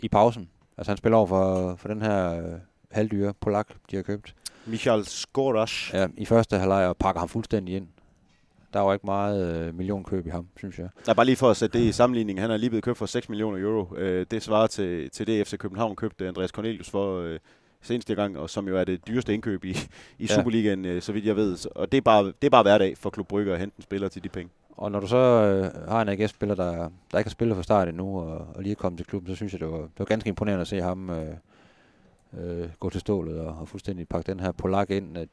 i 0.00 0.08
pausen. 0.08 0.48
Altså 0.76 0.90
han 0.90 0.96
spiller 0.96 1.16
over 1.16 1.26
for, 1.26 1.76
for 1.76 1.88
den 1.88 2.02
her 2.02 2.42
øh, 2.42 2.58
halvdyre 2.90 3.34
polak, 3.40 3.68
de 3.90 3.96
har 3.96 4.02
købt. 4.02 4.34
Michal 4.66 5.04
Skorash. 5.04 5.94
Ja, 5.94 6.06
i 6.16 6.24
første 6.24 6.58
halvleg 6.58 6.86
og 6.86 6.96
pakker 6.96 7.18
ham 7.18 7.28
fuldstændig 7.28 7.76
ind. 7.76 7.88
Der 8.72 8.80
var 8.80 8.92
ikke 8.92 9.06
meget 9.06 9.66
øh, 9.66 9.74
millionkøb 9.74 10.26
i 10.26 10.30
ham, 10.30 10.48
synes 10.56 10.78
jeg. 10.78 10.88
Ja, 11.08 11.12
bare 11.12 11.26
lige 11.26 11.36
for 11.36 11.50
at 11.50 11.56
sætte 11.56 11.78
det 11.78 11.84
i 11.84 11.92
sammenligning. 11.92 12.40
Han 12.40 12.50
er 12.50 12.56
lige 12.56 12.70
blevet 12.70 12.84
købt 12.84 12.98
for 12.98 13.06
6 13.06 13.28
millioner 13.28 13.58
euro. 13.58 13.96
Øh, 13.96 14.26
det 14.30 14.42
svarer 14.42 14.66
til, 14.66 15.10
til 15.10 15.26
det, 15.26 15.46
FC 15.46 15.58
København 15.58 15.96
købte 15.96 16.28
Andreas 16.28 16.50
Cornelius 16.50 16.90
for 16.90 17.20
øh, 17.20 17.38
seneste 17.86 18.14
gang, 18.14 18.38
og 18.38 18.50
som 18.50 18.68
jo 18.68 18.76
er 18.76 18.84
det 18.84 19.06
dyreste 19.06 19.34
indkøb 19.34 19.64
i, 19.64 19.70
i 20.18 20.26
ja. 20.26 20.34
Superligaen, 20.34 20.84
øh, 20.84 21.02
så 21.02 21.12
vidt 21.12 21.24
jeg 21.24 21.36
ved. 21.36 21.66
Og 21.74 21.92
det 21.92 21.98
er 21.98 22.02
bare, 22.02 22.24
det 22.24 22.44
er 22.44 22.50
bare 22.50 22.62
hverdag 22.62 22.98
for 22.98 23.10
Klub 23.10 23.28
Brygge 23.28 23.52
at 23.52 23.58
hente 23.58 23.74
en 23.78 23.82
spiller 23.82 24.08
til 24.08 24.24
de 24.24 24.28
penge. 24.28 24.50
Og 24.76 24.92
når 24.92 25.00
du 25.00 25.06
så 25.06 25.16
øh, 25.16 25.88
har 25.88 26.02
en 26.02 26.08
AGF-spiller, 26.08 26.54
der, 26.54 26.90
der 27.12 27.18
ikke 27.18 27.28
har 27.28 27.30
spillet 27.30 27.56
fra 27.56 27.62
start 27.62 27.88
endnu, 27.88 28.20
og, 28.20 28.46
og 28.54 28.62
lige 28.62 28.70
er 28.70 28.76
kommet 28.76 28.98
til 28.98 29.06
klubben, 29.06 29.28
så 29.28 29.36
synes 29.36 29.52
jeg, 29.52 29.60
det 29.60 29.70
var, 29.70 29.78
det 29.78 29.98
var 29.98 30.04
ganske 30.04 30.28
imponerende 30.28 30.60
at 30.60 30.68
se 30.68 30.80
ham 30.80 31.10
øh, 31.10 31.34
øh, 32.38 32.68
gå 32.80 32.90
til 32.90 33.00
stålet 33.00 33.40
og, 33.40 33.56
og 33.60 33.68
fuldstændig 33.68 34.08
pakke 34.08 34.32
den 34.32 34.40
her 34.40 34.52
polak 34.52 34.90
ind. 34.90 35.18
At 35.18 35.28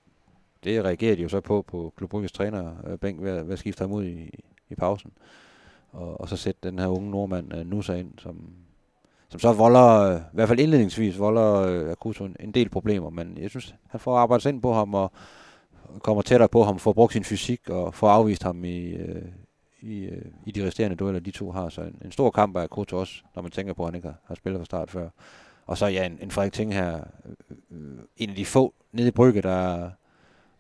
det 0.64 0.84
reagerer 0.84 1.16
de 1.16 1.22
jo 1.22 1.30
så 1.30 1.42
på 1.42 1.62
på 1.62 1.94
Klub 1.98 2.10
Brygges 2.10 2.32
trænerbænk 2.32 3.22
ved, 3.22 3.44
ved 3.44 3.54
at 3.54 3.60
skifte 3.60 3.82
ham 3.82 3.92
ud 3.92 4.06
i, 4.06 4.30
i 4.70 4.76
pausen. 4.76 5.12
Og, 5.92 6.22
og 6.22 6.30
så 6.30 6.38
sætte 6.38 6.60
den 6.70 6.80
her 6.80 6.88
unge 6.88 7.12
nordmand 7.12 7.54
øh, 7.56 7.66
Nusa 7.66 7.94
ind, 7.94 8.12
som, 8.18 8.54
som 9.34 9.40
så 9.40 9.54
volder, 9.54 9.90
øh, 9.90 10.18
i 10.18 10.34
hvert 10.34 10.48
fald 10.48 10.60
indledningsvis, 10.60 11.20
volder 11.20 11.62
øh, 11.62 11.92
Akuto 11.92 12.26
en, 12.26 12.36
en 12.40 12.52
del 12.52 12.70
problemer, 12.70 13.10
men 13.10 13.38
jeg 13.38 13.50
synes, 13.50 13.76
han 13.90 14.00
får 14.00 14.18
arbejdet 14.18 14.46
ind 14.46 14.62
på 14.62 14.74
ham, 14.74 14.94
og 14.94 15.12
kommer 16.00 16.22
tættere 16.22 16.50
på 16.50 16.64
ham, 16.64 16.80
får 16.80 16.94
brugt 16.94 17.14
sin 17.14 17.24
fysik, 17.24 17.70
og 17.70 17.94
får 17.94 18.10
afvist 18.10 18.44
ham 18.44 18.64
i, 18.64 18.90
øh, 18.90 19.22
i, 19.82 20.10
i 20.46 20.52
de 20.52 20.68
resterende 20.68 20.96
dueller, 20.96 21.20
de 21.20 21.32
to 21.32 21.52
har. 21.52 21.70
Så 21.70 21.82
en, 21.82 22.02
en 22.06 22.12
stor 22.12 22.32
kamp 22.32 22.58
af 22.58 22.64
Akuto 22.64 22.98
også, 22.98 23.24
når 23.36 23.42
man 23.42 23.52
tænker 23.52 23.74
på, 23.74 23.84
at 23.84 23.88
han 23.88 23.96
ikke 23.96 24.08
har, 24.08 24.18
har 24.26 24.36
spillet 24.36 24.60
fra 24.60 24.66
start 24.66 24.92
før. 24.92 25.10
Og 25.66 25.78
så 25.78 25.86
ja, 25.86 26.06
en, 26.06 26.18
en 26.22 26.32
Frederik 26.32 26.54
Ting 26.54 26.74
her, 26.74 27.04
øh, 27.72 28.00
en 28.18 28.30
af 28.30 28.36
de 28.36 28.46
få 28.46 28.74
nede 28.92 29.08
i 29.08 29.12
Brygge, 29.12 29.42
der, 29.42 29.90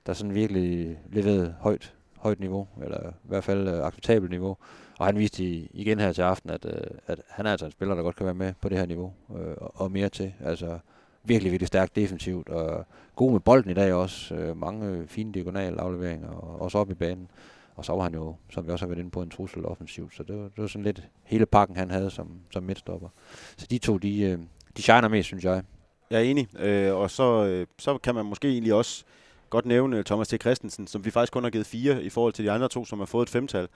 der 0.05 0.13
sådan 0.13 0.33
virkelig 0.33 0.97
leverede 1.11 1.55
højt, 1.59 1.93
højt 2.17 2.39
niveau, 2.39 2.67
eller 2.83 3.09
i 3.09 3.27
hvert 3.27 3.43
fald 3.43 3.67
øh, 3.67 3.85
acceptabelt 3.85 4.31
niveau. 4.31 4.57
Og 4.99 5.05
han 5.05 5.17
viste 5.17 5.43
igen 5.73 5.99
her 5.99 6.13
til 6.13 6.21
aften, 6.21 6.49
at, 6.49 6.65
øh, 6.65 6.97
at 7.07 7.19
han 7.29 7.45
er 7.45 7.51
altså 7.51 7.65
en 7.65 7.71
spiller, 7.71 7.95
der 7.95 8.03
godt 8.03 8.15
kan 8.15 8.25
være 8.25 8.35
med 8.35 8.53
på 8.61 8.69
det 8.69 8.77
her 8.77 8.85
niveau, 8.85 9.13
øh, 9.35 9.55
og 9.59 9.91
mere 9.91 10.09
til. 10.09 10.33
Altså 10.43 10.79
virkelig, 11.23 11.51
virkelig 11.51 11.67
stærkt 11.67 11.95
defensivt, 11.95 12.49
og 12.49 12.85
god 13.15 13.31
med 13.31 13.39
bolden 13.39 13.71
i 13.71 13.73
dag 13.73 13.93
også. 13.93 14.35
Øh, 14.35 14.57
mange 14.57 15.07
fine 15.07 15.33
diagonale 15.33 15.81
afleveringer, 15.81 16.29
og 16.29 16.61
også 16.61 16.77
op 16.77 16.91
i 16.91 16.93
banen. 16.93 17.27
Og 17.75 17.85
så 17.85 17.93
var 17.93 18.03
han 18.03 18.13
jo, 18.13 18.35
som 18.49 18.67
vi 18.67 18.71
også 18.71 18.85
har 18.85 18.89
været 18.89 18.99
inde 18.99 19.11
på, 19.11 19.21
en 19.21 19.29
trussel 19.29 19.65
offensivt. 19.65 20.15
Så 20.15 20.23
det 20.23 20.35
var, 20.35 20.43
det 20.43 20.57
var 20.57 20.67
sådan 20.67 20.83
lidt 20.83 21.03
hele 21.23 21.45
pakken, 21.45 21.77
han 21.77 21.91
havde 21.91 22.09
som, 22.09 22.39
som 22.51 22.63
midtstopper. 22.63 23.09
Så 23.57 23.67
de 23.69 23.77
to, 23.77 23.97
de, 23.97 24.21
øh, 24.21 24.39
de 24.77 24.81
shiner 24.81 25.07
mest, 25.07 25.27
synes 25.27 25.43
jeg. 25.43 25.63
Jeg 26.09 26.19
er 26.19 26.23
enig. 26.23 26.59
Øh, 26.59 26.95
og 26.95 27.11
så, 27.11 27.45
øh, 27.45 27.67
så 27.79 27.97
kan 27.97 28.15
man 28.15 28.25
måske 28.25 28.47
egentlig 28.47 28.73
også 28.73 29.03
godt 29.49 29.65
nævne 29.65 30.03
Thomas 30.03 30.27
T. 30.27 30.41
Christensen, 30.41 30.87
som 30.87 31.05
vi 31.05 31.11
faktisk 31.11 31.33
kun 31.33 31.43
har 31.43 31.49
givet 31.49 31.65
fire 31.65 32.03
i 32.03 32.09
forhold 32.09 32.33
til 32.33 32.45
de 32.45 32.51
andre 32.51 32.69
to, 32.69 32.85
som 32.85 32.99
har 32.99 33.05
fået 33.05 33.25
et 33.25 33.29
femtal. 33.29 33.67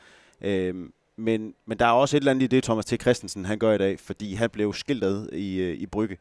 Øh, 0.42 0.90
men, 1.18 1.54
men 1.66 1.80
der 1.80 1.86
er 1.86 1.92
også 1.92 2.18
et 2.18 2.22
eller 2.22 2.32
andet 2.32 2.44
i 2.44 2.48
det, 2.48 2.64
Thomas 2.64 2.86
T. 2.86 3.02
Christensen 3.02 3.46
han 3.46 3.60
gør 3.60 3.74
i 3.74 3.78
dag, 3.78 4.00
fordi 4.00 4.34
han 4.34 4.50
blev 4.50 4.74
skiltet 4.74 5.30
i, 5.34 5.58
øh, 5.60 5.76
i 5.76 5.86
Brygge 5.86 6.18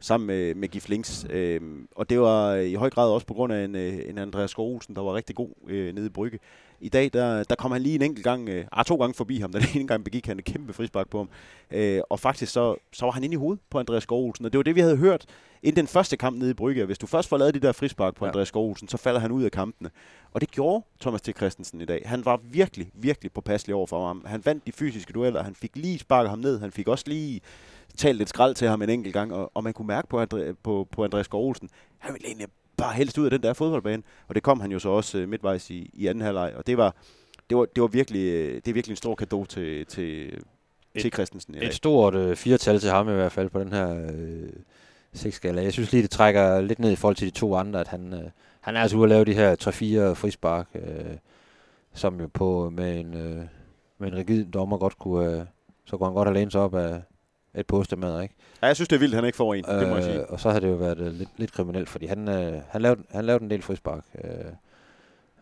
sammen 0.00 0.26
med, 0.26 0.54
med 0.54 0.68
Gif 0.68 0.88
Links. 0.88 1.26
Øh, 1.30 1.60
og 1.96 2.10
det 2.10 2.20
var 2.20 2.54
i 2.54 2.74
høj 2.74 2.90
grad 2.90 3.10
også 3.10 3.26
på 3.26 3.34
grund 3.34 3.52
af 3.52 3.64
en, 3.64 3.74
øh, 3.74 3.98
en 4.08 4.18
Andreas 4.18 4.50
Skov 4.50 4.80
der 4.96 5.02
var 5.02 5.14
rigtig 5.14 5.36
god 5.36 5.48
øh, 5.68 5.94
nede 5.94 6.06
i 6.06 6.08
Brygge. 6.10 6.38
I 6.80 6.88
dag, 6.88 7.10
der, 7.12 7.44
der 7.44 7.54
kom 7.54 7.72
han 7.72 7.82
lige 7.82 7.94
en 7.94 8.02
enkelt 8.02 8.24
gang, 8.24 8.48
øh, 8.48 8.64
ah, 8.72 8.84
to 8.84 8.96
gange 8.96 9.14
forbi 9.14 9.40
ham. 9.40 9.52
Den 9.54 9.62
ene 9.74 9.86
gang 9.86 10.04
begik 10.04 10.26
han 10.26 10.36
en 10.36 10.42
kæmpe 10.42 10.72
frispark 10.72 11.08
på 11.08 11.18
ham. 11.18 11.28
Øh, 11.70 12.00
og 12.10 12.20
faktisk 12.20 12.52
så, 12.52 12.76
så 12.92 13.04
var 13.04 13.12
han 13.12 13.24
inde 13.24 13.34
i 13.34 13.36
hovedet 13.36 13.60
på 13.70 13.78
Andreas 13.78 14.02
Skov 14.02 14.28
Og 14.28 14.52
det 14.52 14.56
var 14.56 14.62
det, 14.62 14.74
vi 14.74 14.80
havde 14.80 14.96
hørt 14.96 15.26
inden 15.62 15.76
den 15.76 15.86
første 15.86 16.16
kamp 16.16 16.38
nede 16.38 16.50
i 16.50 16.54
Brygge. 16.54 16.84
Hvis 16.84 16.98
du 16.98 17.06
først 17.06 17.28
får 17.28 17.38
lavet 17.38 17.54
de 17.54 17.60
der 17.60 17.72
frispark 17.72 18.14
på 18.14 18.24
ja. 18.24 18.28
Andreas 18.28 18.48
Skov 18.48 18.76
så 18.88 18.96
falder 18.96 19.20
han 19.20 19.32
ud 19.32 19.42
af 19.42 19.50
kampene. 19.50 19.90
Og 20.32 20.40
det 20.40 20.50
gjorde 20.50 20.84
Thomas 21.00 21.22
T. 21.22 21.36
Christensen 21.36 21.80
i 21.80 21.84
dag. 21.84 22.02
Han 22.06 22.24
var 22.24 22.40
virkelig, 22.44 22.90
virkelig 22.94 23.32
påpasselig 23.32 23.74
over 23.74 23.86
for 23.86 24.06
ham. 24.06 24.24
Han 24.26 24.42
vandt 24.44 24.66
de 24.66 24.72
fysiske 24.72 25.12
dueller. 25.12 25.42
Han 25.42 25.54
fik 25.54 25.70
lige 25.74 25.98
sparket 25.98 26.30
ham 26.30 26.38
ned. 26.38 26.60
Han 26.60 26.72
fik 26.72 26.88
også 26.88 27.04
lige 27.06 27.40
talt 27.96 28.18
lidt 28.18 28.28
skrald 28.28 28.54
til 28.54 28.68
ham 28.68 28.82
en 28.82 28.90
enkelt 28.90 29.14
gang. 29.14 29.34
Og, 29.34 29.50
og 29.54 29.64
man 29.64 29.72
kunne 29.72 29.86
mærke 29.86 30.08
på, 30.08 30.18
Andre, 30.20 30.54
på, 30.62 30.88
på 30.92 31.04
Andreas 31.04 31.26
Skov 31.26 31.54
han 31.98 32.12
ville 32.12 32.26
egentlig 32.26 32.46
bare 32.76 32.94
helst 32.94 33.18
ud 33.18 33.24
af 33.24 33.30
den 33.30 33.42
der 33.42 33.52
fodboldbane. 33.52 34.02
Og 34.28 34.34
det 34.34 34.42
kom 34.42 34.60
han 34.60 34.72
jo 34.72 34.78
så 34.78 34.88
også 34.88 35.18
øh, 35.18 35.28
midtvejs 35.28 35.70
i, 35.70 35.90
i 35.92 36.06
anden 36.06 36.24
halvleg. 36.24 36.52
Og 36.56 36.66
det 36.66 36.76
var, 36.76 36.94
det 37.50 37.56
var, 37.56 37.64
det 37.64 37.80
var 37.80 37.86
virkelig, 37.86 38.32
øh, 38.32 38.54
det 38.54 38.68
er 38.68 38.72
virkelig 38.72 38.92
en 38.92 38.96
stor 38.96 39.14
gave 39.14 39.46
til, 39.46 39.86
til, 39.86 40.26
et, 40.94 41.02
til 41.02 41.12
Christensen. 41.12 41.54
Et 41.54 41.74
stort 41.74 42.14
øh, 42.14 42.36
firetal 42.36 42.80
til 42.80 42.90
ham 42.90 43.08
i 43.08 43.12
hvert 43.12 43.32
fald 43.32 43.50
på 43.50 43.60
den 43.60 43.72
her 43.72 44.10
øh, 44.12 44.48
seksskala. 45.12 45.62
Jeg 45.62 45.72
synes 45.72 45.92
lige, 45.92 46.02
det 46.02 46.10
trækker 46.10 46.60
lidt 46.60 46.78
ned 46.78 46.90
i 46.92 46.96
forhold 46.96 47.16
til 47.16 47.26
de 47.26 47.38
to 47.38 47.54
andre, 47.54 47.80
at 47.80 47.88
han, 47.88 48.12
øh, 48.12 48.30
han 48.60 48.76
er 48.76 48.80
altså 48.80 48.96
ude 48.96 49.04
at 49.04 49.08
lave 49.08 49.24
de 49.24 49.34
her 49.34 49.56
3-4 50.10 50.14
frispark, 50.14 50.68
øh, 50.74 51.16
som 51.94 52.20
jo 52.20 52.28
på 52.34 52.70
med 52.70 53.00
en, 53.00 53.14
øh, 53.14 53.44
med 53.98 54.08
en 54.08 54.16
rigid 54.16 54.44
dommer 54.44 54.78
godt 54.78 54.98
kunne, 54.98 55.40
øh, 55.40 55.44
så 55.84 55.96
kunne 55.96 56.06
han 56.06 56.14
godt 56.14 56.28
have 56.28 56.34
lænet 56.34 56.52
sig 56.52 56.60
op 56.60 56.74
af 56.74 57.02
et 57.54 57.66
postemad, 57.66 58.22
ikke? 58.22 58.34
Ja, 58.62 58.66
jeg 58.66 58.76
synes, 58.76 58.88
det 58.88 58.96
er 58.96 59.00
vildt, 59.00 59.14
han 59.14 59.24
ikke 59.24 59.36
får 59.36 59.54
en, 59.54 59.64
øh, 59.68 59.80
det 59.80 59.88
må 59.88 59.94
jeg 59.94 60.04
sige. 60.04 60.20
Øh, 60.20 60.26
og 60.28 60.40
så 60.40 60.50
har 60.50 60.60
det 60.60 60.68
jo 60.68 60.74
været 60.74 60.98
øh, 60.98 61.12
lidt, 61.12 61.28
lidt 61.36 61.52
kriminelt, 61.52 61.88
fordi 61.88 62.06
han, 62.06 62.28
øh, 62.28 62.62
han, 62.68 62.82
lavede, 62.82 63.02
han 63.10 63.24
lavede 63.24 63.44
en 63.44 63.50
del 63.50 63.62
frispark. 63.62 64.04
Øh, 64.24 64.30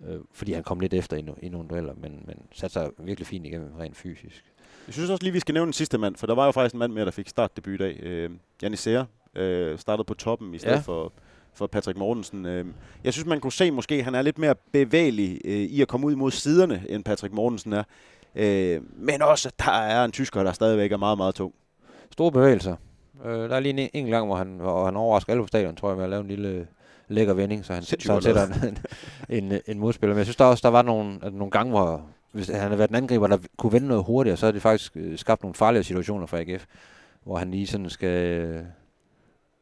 øh, 0.08 0.20
fordi 0.32 0.52
han 0.52 0.62
kom 0.62 0.80
lidt 0.80 0.94
efter 0.94 1.16
i, 1.16 1.22
no, 1.22 1.32
i 1.42 1.48
nogle 1.48 1.68
dueller, 1.68 1.94
men, 1.94 2.22
men 2.26 2.36
satte 2.52 2.72
sig 2.72 2.90
virkelig 2.98 3.26
fint 3.26 3.46
igennem 3.46 3.72
rent 3.80 3.96
fysisk. 3.96 4.44
Jeg 4.86 4.94
synes 4.94 5.10
også 5.10 5.22
lige, 5.22 5.32
vi 5.32 5.40
skal 5.40 5.52
nævne 5.52 5.66
den 5.66 5.72
sidste 5.72 5.98
mand, 5.98 6.16
for 6.16 6.26
der 6.26 6.34
var 6.34 6.44
jo 6.44 6.52
faktisk 6.52 6.74
en 6.74 6.78
mand 6.78 6.92
mere, 6.92 7.04
der 7.04 7.10
fik 7.10 7.28
startdebut 7.28 7.74
i 7.74 7.76
dag. 7.76 8.00
Øh, 8.02 8.30
Janis 8.62 8.80
Seer 8.80 9.04
øh, 9.34 9.78
startede 9.78 10.04
på 10.04 10.14
toppen 10.14 10.54
i 10.54 10.58
stedet 10.58 10.74
ja. 10.74 10.80
for, 10.80 11.12
for 11.54 11.66
Patrick 11.66 11.98
Mortensen. 11.98 12.46
Øh, 12.46 12.66
jeg 13.04 13.12
synes, 13.12 13.26
man 13.26 13.40
kunne 13.40 13.52
se 13.52 13.70
måske, 13.70 13.94
at 13.94 14.04
han 14.04 14.14
er 14.14 14.22
lidt 14.22 14.38
mere 14.38 14.54
bevægelig 14.72 15.40
øh, 15.44 15.52
i 15.52 15.82
at 15.82 15.88
komme 15.88 16.06
ud 16.06 16.14
mod 16.14 16.30
siderne, 16.30 16.84
end 16.88 17.04
Patrick 17.04 17.34
Mortensen 17.34 17.72
er. 17.72 17.82
Øh, 18.34 18.80
men 18.96 19.22
også, 19.22 19.48
at 19.48 19.66
der 19.66 19.72
er 19.72 20.04
en 20.04 20.12
tysker, 20.12 20.42
der 20.42 20.52
stadigvæk 20.52 20.92
er 20.92 20.96
meget, 20.96 21.18
meget 21.18 21.34
tung. 21.34 21.54
Store 22.12 22.32
bevægelser. 22.32 22.76
Øh, 23.24 23.50
der 23.50 23.56
er 23.56 23.60
lige 23.60 23.80
en, 23.80 23.90
en 23.94 24.06
gang, 24.06 24.26
hvor 24.26 24.36
han, 24.36 24.48
hvor 24.48 24.84
han 24.84 24.96
overrasker 24.96 25.32
alle 25.32 25.42
på 25.42 25.46
stadion, 25.46 25.76
tror 25.76 25.88
jeg, 25.88 25.96
med 25.96 26.04
at 26.04 26.10
lave 26.10 26.20
en 26.20 26.28
lille 26.28 26.66
lækker 27.08 27.34
vending, 27.34 27.64
så 27.64 27.72
han, 27.72 27.82
så 27.82 28.12
han 28.12 28.22
sætter 28.22 28.46
en, 28.46 28.78
en, 29.52 29.60
en 29.66 29.78
modspiller. 29.78 30.14
Men 30.14 30.18
jeg 30.18 30.26
synes 30.26 30.36
der 30.36 30.44
også, 30.44 30.62
der 30.62 30.68
var 30.68 30.82
nogle, 30.82 31.18
nogle 31.18 31.50
gange, 31.50 31.70
hvor 31.70 32.02
hvis 32.32 32.48
han 32.48 32.60
havde 32.60 32.78
været 32.78 32.90
en 32.90 32.96
angriber, 32.96 33.26
der 33.26 33.38
kunne 33.56 33.72
vende 33.72 33.88
noget 33.88 34.04
hurtigere, 34.04 34.36
så 34.36 34.46
har 34.46 34.52
det 34.52 34.62
faktisk 34.62 34.96
øh, 34.96 35.18
skabt 35.18 35.42
nogle 35.42 35.54
farlige 35.54 35.84
situationer 35.84 36.26
for 36.26 36.36
AGF, 36.36 36.66
hvor 37.24 37.36
han 37.38 37.50
lige 37.50 37.66
sådan 37.66 37.90
skal, 37.90 38.66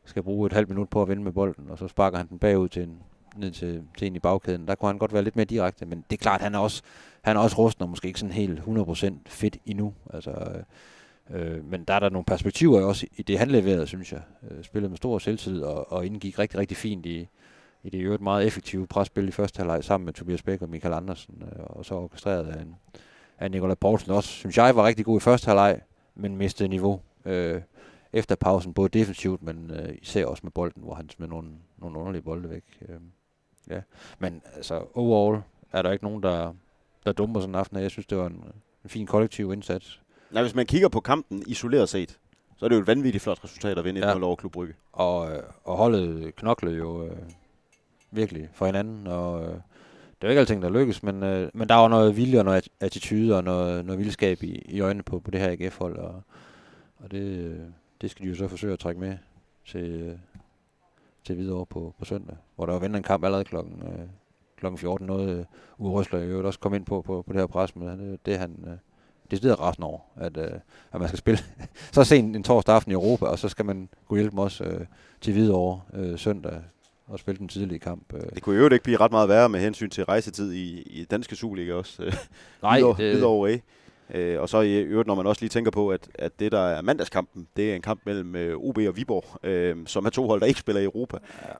skal 0.05 0.23
bruge 0.23 0.47
et 0.47 0.53
halvt 0.53 0.69
minut 0.69 0.89
på 0.89 1.03
at 1.03 1.09
vende 1.09 1.23
med 1.23 1.33
bolden, 1.33 1.71
og 1.71 1.79
så 1.79 1.89
sparker 1.89 2.19
han 2.19 2.29
den 2.29 2.39
bagud 2.39 2.69
til 2.69 2.83
en, 2.83 2.99
ned 3.37 3.51
til, 3.51 3.83
til 3.99 4.07
en 4.07 4.17
i 4.17 4.19
bagkæden. 4.19 4.69
Der 4.69 4.75
kunne 4.75 4.89
han 4.89 4.99
godt 4.99 5.13
være 5.13 5.23
lidt 5.23 5.37
mere 5.37 5.45
direkte, 5.45 5.87
men 5.87 6.05
det 6.11 6.17
er 6.17 6.23
klart, 6.23 6.41
han 6.41 6.55
er 6.55 6.59
også, 6.59 6.83
han 7.23 7.37
er 7.37 7.41
også 7.41 7.57
rusten 7.59 7.83
og 7.83 7.89
måske 7.89 8.09
ikke 8.09 8.21
sådan 8.21 8.33
helt 8.33 8.59
100% 8.59 9.15
fedt 9.27 9.57
endnu. 9.67 9.95
Altså, 10.13 10.31
øh, 11.31 11.65
men 11.65 11.85
der 11.85 11.95
er 11.95 12.01
der 12.01 12.09
nogle 12.09 12.25
perspektiver 12.25 12.85
også 12.85 13.07
i 13.17 13.23
det, 13.23 13.39
han 13.39 13.51
leverede, 13.51 13.87
synes 13.87 14.13
jeg. 14.13 14.21
Øh, 14.51 14.65
spillede 14.65 14.89
med 14.89 14.97
stor 14.97 15.19
selvtid 15.19 15.63
og, 15.63 15.93
og 15.93 16.07
indgik 16.07 16.39
rigtig, 16.39 16.61
rigtig 16.61 16.77
fint 16.77 17.07
i, 17.07 17.29
i 17.83 17.91
det 17.91 18.01
øvrigt 18.01 18.23
meget 18.23 18.47
effektive 18.47 18.87
presspil 18.87 19.29
i 19.29 19.31
første 19.31 19.59
halvleg 19.59 19.85
sammen 19.85 20.05
med 20.05 20.13
Tobias 20.13 20.43
Bæk 20.43 20.63
og 20.63 20.69
Michael 20.69 20.95
Andersen, 20.95 21.43
øh, 21.43 21.65
og 21.67 21.85
så 21.85 21.95
orkestreret 21.95 22.47
af, 22.47 22.63
en, 22.63 22.75
af 23.39 23.51
Nikolaj 23.51 23.75
Poulsen 23.75 24.11
også, 24.11 24.29
synes 24.29 24.57
jeg 24.57 24.77
var 24.77 24.87
rigtig 24.87 25.05
god 25.05 25.17
i 25.17 25.21
første 25.21 25.47
halvleg, 25.47 25.81
men 26.15 26.37
mistede 26.37 26.69
niveau 26.69 27.01
øh, 27.25 27.61
efter 28.13 28.37
pausen, 28.37 28.75
både 28.75 28.89
defensivt, 28.89 29.43
men 29.43 29.71
øh, 29.71 29.95
især 30.03 30.27
også 30.27 30.41
med 30.43 30.53
bolden, 30.53 30.83
hvor 30.83 30.95
han 30.95 31.11
smed 31.11 31.29
nogle, 31.29 31.51
nogle 31.79 31.99
underlige 31.99 32.23
bolde 32.23 32.51
væk. 32.51 32.65
Øh, 32.89 32.97
ja. 33.71 33.81
Men 34.19 34.43
altså, 34.57 34.85
overall 34.95 35.43
er 35.73 35.83
der 35.83 35.93
ikke 35.93 36.05
nogen, 36.05 36.23
der, 36.23 36.55
der 37.07 37.13
dummer 37.13 37.41
sådan 37.41 37.55
en 37.55 37.59
aften. 37.59 37.81
Jeg 37.81 37.91
synes, 37.91 38.07
det 38.07 38.19
var 38.19 38.27
en, 38.27 38.45
en 38.85 38.91
fin 38.91 39.07
kollektiv 39.07 39.53
indsats. 39.53 40.03
Nej, 40.31 40.43
hvis 40.43 40.55
man 40.55 40.67
kigger 40.67 40.89
på 40.89 41.01
kampen 41.01 41.43
isoleret 41.47 41.89
set, 41.89 42.19
så 42.57 42.65
er 42.65 42.69
det 42.69 42.77
jo 42.77 42.81
et 42.81 42.87
vanvittigt 42.87 43.23
flot 43.23 43.45
resultat 43.45 43.79
at 43.79 43.85
vinde 43.85 44.09
ja. 44.09 44.15
1-0 44.15 44.23
over 44.23 44.37
Klub 44.37 44.53
Brygge. 44.53 44.75
Og, 44.93 45.33
øh, 45.33 45.43
og 45.65 45.77
holdet 45.77 46.37
knoklede 46.37 46.77
jo 46.77 47.05
øh, 47.05 47.17
virkelig 48.11 48.49
for 48.53 48.67
hinanden, 48.67 49.07
og 49.07 49.43
øh, 49.43 49.55
det 50.21 50.27
er 50.27 50.29
ikke 50.29 50.41
alting, 50.41 50.63
der 50.63 50.71
lykkes, 50.71 51.03
men, 51.03 51.23
øh, 51.23 51.51
men 51.55 51.69
der 51.69 51.75
var 51.75 51.89
noget 51.89 52.17
vilje 52.17 52.39
og 52.39 52.45
noget 52.45 52.69
attitude 52.81 53.37
og 53.37 53.45
noget, 53.45 53.85
noget 53.85 53.99
vildskab 53.99 54.43
i, 54.43 54.63
i 54.69 54.81
øjnene 54.81 55.03
på, 55.03 55.21
på 55.21 55.31
det 55.31 55.41
her 55.41 55.51
AGF-hold, 55.51 55.97
og, 55.97 56.23
og 56.97 57.11
det, 57.11 57.23
øh, 57.23 57.61
det 58.01 58.11
skal 58.11 58.25
de 58.25 58.31
jo 58.31 58.37
så 58.37 58.49
forsøge 58.49 58.73
at 58.73 58.79
trække 58.79 59.01
med 59.01 59.19
til, 59.67 60.03
øh, 60.03 60.19
til 61.25 61.39
videre 61.39 61.67
på, 61.67 61.95
på 61.99 62.05
søndag, 62.05 62.37
hvor 62.57 62.67
der 62.67 62.73
var 62.73 62.81
vendt 62.81 62.97
en 62.97 63.03
kamp 63.03 63.25
allerede 63.25 63.45
klokken, 63.45 63.83
øh, 63.83 64.07
klokken 64.57 64.79
14, 64.79 65.07
noget 65.07 65.39
øh, 65.39 65.45
Uwe 65.79 65.91
Røsler 65.91 66.19
jo 66.19 66.47
også 66.47 66.59
kom 66.59 66.75
ind 66.75 66.87
på, 66.87 67.03
på, 67.03 67.23
på 67.23 67.33
det 67.33 67.41
her 67.41 67.47
pres, 67.47 67.77
men 67.77 67.89
det, 67.89 68.27
det 68.27 68.39
han... 68.39 68.65
Øh, 68.67 68.77
decideret 69.31 69.61
resten 69.61 69.85
over, 69.85 69.99
at, 70.17 70.37
øh, 70.37 70.51
at 70.93 71.01
man 71.01 71.09
skal 71.09 71.19
spille 71.19 71.41
så 71.93 72.05
sent 72.05 72.37
en 72.37 72.43
torsdag 72.43 72.75
aften 72.75 72.93
i 72.93 72.95
Europa, 72.95 73.27
og 73.27 73.39
så 73.39 73.49
skal 73.49 73.65
man 73.65 73.89
kunne 74.09 74.19
hjælpe 74.19 74.31
dem 74.31 74.39
også 74.39 74.65
øh, 74.65 74.87
til 75.21 75.33
Hvidovre 75.33 75.81
øh, 75.95 76.19
søndag 76.19 76.61
og 77.07 77.19
spille 77.19 77.39
den 77.39 77.49
tidlige 77.49 77.79
kamp. 77.79 78.15
Øh. 78.15 78.21
Det 78.35 78.43
kunne 78.43 78.57
jo 78.57 78.69
ikke 78.69 78.85
blive 78.85 78.97
ret 78.97 79.11
meget 79.11 79.29
værre 79.29 79.49
med 79.49 79.61
hensyn 79.61 79.91
til 79.91 80.05
rejsetid 80.05 80.53
i, 80.53 80.83
i 80.83 81.05
danske 81.05 81.37
Superliga 81.37 81.75
også. 81.75 82.03
Øh, 82.03 82.13
Nej, 82.63 82.75
Hvidovre, 82.75 83.03
det... 83.03 83.13
Hvidovre 83.13 83.61
Øh, 84.15 84.41
og 84.41 84.49
så 84.49 84.61
i 84.61 84.81
øvrigt, 84.81 85.07
når 85.07 85.15
man 85.15 85.27
også 85.27 85.43
lige 85.43 85.49
tænker 85.49 85.71
på, 85.71 85.89
at, 85.89 86.09
at 86.15 86.41
det, 86.41 86.53
der 86.53 86.61
er 86.61 86.83
mandagskampen, 86.83 87.49
det 87.57 87.71
er 87.71 87.75
en 87.75 87.83
kamp 87.83 88.01
mellem 88.07 88.37
øh, 88.37 88.57
OB 88.57 88.79
og 88.79 88.97
Viborg, 88.97 89.47
øh, 89.47 89.77
som 89.87 90.07
er 90.07 90.11
to 90.11 90.27
hold, 90.27 90.41
der 90.41 90.47
ikke 90.47 90.61
spiller 90.61 90.81
i 90.81 90.85
Europa. 90.85 91.17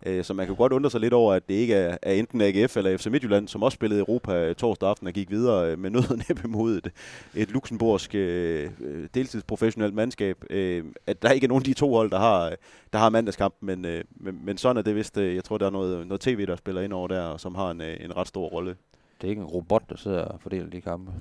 Ja. 0.07 0.13
Øh, 0.13 0.25
så 0.25 0.35
man 0.35 0.47
kan 0.47 0.57
godt 0.57 0.73
undre 0.73 0.91
sig 0.91 1.01
lidt 1.01 1.13
over, 1.13 1.35
at 1.35 1.49
det 1.49 1.55
ikke 1.55 1.75
er, 1.75 1.97
er 2.03 2.13
enten 2.13 2.41
AGF 2.41 2.77
eller 2.77 2.97
FC 2.97 3.07
Midtjylland, 3.07 3.49
som 3.49 3.63
også 3.63 3.75
spillede 3.75 4.01
i 4.01 4.05
Europa 4.09 4.53
torsdag 4.53 4.89
aften 4.89 5.07
og 5.07 5.13
gik 5.13 5.31
videre 5.31 5.71
øh, 5.71 5.79
med 5.79 5.91
nød 5.91 6.11
og 6.11 6.19
næppe 6.29 6.49
mod 6.49 6.77
et, 6.77 6.93
et 7.35 7.51
luxemburgsk 7.51 8.15
øh, 8.15 8.71
deltidsprofessionelt 9.15 9.95
mandskab. 9.95 10.45
Øh, 10.51 10.85
at 11.07 11.23
der 11.23 11.31
ikke 11.31 11.45
er 11.45 11.49
nogen 11.49 11.61
af 11.61 11.65
de 11.65 11.75
to 11.75 11.95
hold, 11.95 12.11
der 12.11 12.19
har, 12.19 12.53
der 12.93 12.99
har 12.99 13.11
mandagskampen, 13.11 13.67
men, 13.67 13.85
øh, 13.85 14.05
men, 14.11 14.41
men 14.45 14.59
sådan 14.59 14.77
er 14.77 14.83
det 14.83 14.95
vist. 14.95 15.19
Øh, 15.19 15.35
jeg 15.35 15.45
tror, 15.45 15.59
der 15.59 15.67
er 15.67 15.71
noget, 15.71 16.07
noget 16.07 16.21
tv, 16.21 16.47
der 16.47 16.57
spiller 16.57 16.83
ind 16.83 16.93
over 16.93 17.09
der, 17.09 17.37
som 17.37 17.55
har 17.55 17.71
en, 17.71 17.81
en 17.81 18.17
ret 18.17 18.29
stor 18.29 18.47
rolle. 18.47 18.77
Det 19.21 19.27
er 19.27 19.31
ikke 19.31 19.43
en 19.43 19.47
robot, 19.47 19.83
der 19.91 19.97
sidder 19.97 20.23
og 20.23 20.41
fordeler 20.41 20.71
de 20.71 20.81
kampe. 20.81 21.13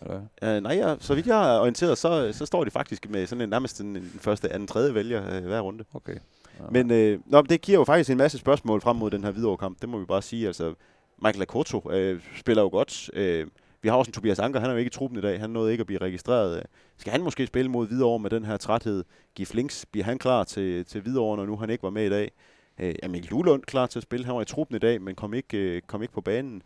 Eller? 0.00 0.56
Uh, 0.56 0.62
nej, 0.62 0.74
ja, 0.74 0.94
så 1.00 1.14
vidt 1.14 1.26
jeg 1.26 1.54
er 1.54 1.60
orienteret, 1.60 1.98
så, 1.98 2.32
så 2.32 2.46
står 2.46 2.64
de 2.64 2.70
faktisk 2.70 3.10
med 3.10 3.26
sådan 3.26 3.42
en 3.42 3.48
nærmest 3.48 3.80
en, 3.80 3.96
en 3.96 4.18
første, 4.20 4.52
anden, 4.52 4.66
tredje 4.66 4.94
vælger 4.94 5.38
uh, 5.38 5.44
hver 5.44 5.60
runde. 5.60 5.84
Okay. 5.94 6.14
Ja. 6.60 6.64
Men 6.70 7.14
uh, 7.14 7.20
nå, 7.32 7.42
det 7.42 7.60
giver 7.60 7.78
jo 7.78 7.84
faktisk 7.84 8.10
en 8.10 8.18
masse 8.18 8.38
spørgsmål 8.38 8.80
frem 8.80 8.96
mod 8.96 9.10
den 9.10 9.24
her 9.24 9.30
videre 9.30 9.56
kamp. 9.56 9.80
Det 9.80 9.88
må 9.88 9.98
vi 9.98 10.04
bare 10.04 10.22
sige. 10.22 10.46
Altså, 10.46 10.74
Michael 11.22 11.42
Akoto 11.42 11.78
uh, 11.78 12.20
spiller 12.36 12.62
jo 12.62 12.68
godt. 12.68 13.10
Uh, 13.16 13.50
vi 13.82 13.88
har 13.88 13.96
også 13.96 14.08
en 14.08 14.12
Tobias 14.12 14.38
Anker, 14.38 14.60
han 14.60 14.68
er 14.70 14.74
jo 14.74 14.78
ikke 14.78 14.88
i 14.88 14.90
truppen 14.90 15.18
i 15.18 15.22
dag. 15.22 15.40
Han 15.40 15.50
nåede 15.50 15.72
ikke 15.72 15.80
at 15.80 15.86
blive 15.86 16.00
registreret. 16.00 16.62
Skal 16.96 17.12
han 17.12 17.22
måske 17.22 17.46
spille 17.46 17.70
mod 17.70 17.86
Hvidovre 17.86 18.18
med 18.18 18.30
den 18.30 18.44
her 18.44 18.56
træthed? 18.56 19.04
Gif 19.34 19.54
Links, 19.54 19.86
bliver 19.92 20.04
han 20.04 20.18
klar 20.18 20.44
til, 20.44 20.84
til 20.84 21.00
Hvidovre, 21.00 21.36
når 21.36 21.46
nu 21.46 21.56
han 21.56 21.70
ikke 21.70 21.82
var 21.82 21.90
med 21.90 22.06
i 22.06 22.10
dag? 22.10 22.30
Uh, 22.78 22.92
er 23.02 23.08
Mikkel 23.08 23.30
Lulund 23.30 23.62
klar 23.62 23.86
til 23.86 23.98
at 23.98 24.02
spille? 24.02 24.26
Han 24.26 24.34
var 24.34 24.42
i 24.42 24.44
truppen 24.44 24.76
i 24.76 24.78
dag, 24.78 25.02
men 25.02 25.14
kom 25.14 25.34
ikke, 25.34 25.76
uh, 25.76 25.86
kom 25.86 26.02
ikke 26.02 26.14
på 26.14 26.20
banen. 26.20 26.62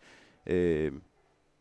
Uh, 0.49 0.91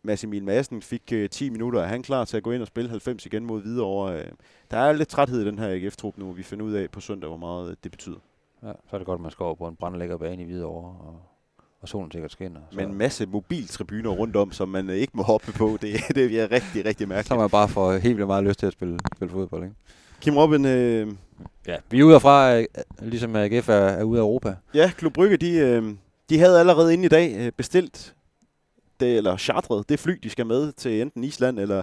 Mads 0.02 0.24
Emil 0.24 0.44
Madsen 0.44 0.82
fik 0.82 1.12
øh, 1.12 1.30
10 1.30 1.50
minutter. 1.50 1.80
Er 1.80 1.86
han 1.86 2.02
klar 2.02 2.24
til 2.24 2.36
at 2.36 2.42
gå 2.42 2.50
ind 2.50 2.62
og 2.62 2.68
spille 2.68 2.90
90 2.90 3.26
igen 3.26 3.46
mod 3.46 3.62
Hvidovre? 3.62 4.18
Øh, 4.18 4.24
der 4.70 4.76
er 4.76 4.92
lidt 4.92 5.08
træthed 5.08 5.42
i 5.42 5.44
den 5.44 5.58
her 5.58 5.68
AGF-trup 5.68 6.18
nu. 6.18 6.32
Vi 6.32 6.42
finder 6.42 6.64
ud 6.64 6.72
af 6.72 6.90
på 6.90 7.00
søndag, 7.00 7.28
hvor 7.28 7.36
meget 7.36 7.70
øh, 7.70 7.76
det 7.84 7.90
betyder. 7.90 8.18
Ja, 8.62 8.72
så 8.90 8.96
er 8.96 8.98
det 8.98 9.06
godt, 9.06 9.18
at 9.18 9.22
man 9.22 9.30
skal 9.30 9.44
over 9.44 9.54
på 9.54 9.68
en 9.68 9.76
brandlækker 9.76 10.16
bane 10.16 10.42
i 10.42 10.44
Hvidovre, 10.44 11.06
og, 11.06 11.22
og 11.80 11.88
solen 11.88 12.12
sikkert 12.12 12.32
skinner. 12.32 12.60
Så. 12.70 12.76
Men 12.76 12.88
en 12.88 12.94
masse 12.94 13.26
mobiltribuner 13.26 14.10
rundt 14.10 14.36
om, 14.36 14.52
som 14.52 14.68
man 14.68 14.90
øh, 14.90 14.96
ikke 14.96 15.12
må 15.16 15.22
hoppe 15.22 15.52
på. 15.52 15.78
Det, 15.82 15.94
det 16.14 16.40
er 16.40 16.50
rigtig, 16.50 16.84
rigtig 16.84 17.08
mærkeligt. 17.08 17.28
Så 17.28 17.36
man 17.36 17.50
bare 17.50 17.68
for 17.68 17.92
helt 17.92 18.16
vildt 18.16 18.26
meget 18.26 18.44
lyst 18.44 18.58
til 18.58 18.66
at 18.66 18.72
spille, 18.72 18.98
spille 19.16 19.32
fodbold, 19.32 19.64
ikke? 19.64 19.76
Kim 20.20 20.36
Robin... 20.36 20.64
Øh, 20.64 21.08
ja, 21.66 21.76
vi 21.90 22.00
er 22.00 22.04
ude 22.04 22.20
fra, 22.20 22.58
øh, 22.58 22.64
ligesom 23.00 23.36
AGF 23.36 23.68
er, 23.68 23.74
er 23.74 24.02
ude 24.02 24.20
af 24.20 24.22
Europa. 24.22 24.54
Ja, 24.74 24.90
Klub 24.96 25.12
Brygge, 25.12 25.36
de, 25.36 25.56
øh, 25.56 25.94
de 26.30 26.38
havde 26.38 26.60
allerede 26.60 26.92
inde 26.92 27.04
i 27.04 27.08
dag 27.08 27.52
bestilt 27.56 28.14
det, 29.00 29.16
eller 29.16 29.36
chartret 29.36 29.88
det 29.88 29.98
fly, 29.98 30.18
de 30.22 30.30
skal 30.30 30.46
med 30.46 30.72
til 30.72 31.00
enten 31.00 31.24
Island 31.24 31.58
eller, 31.58 31.82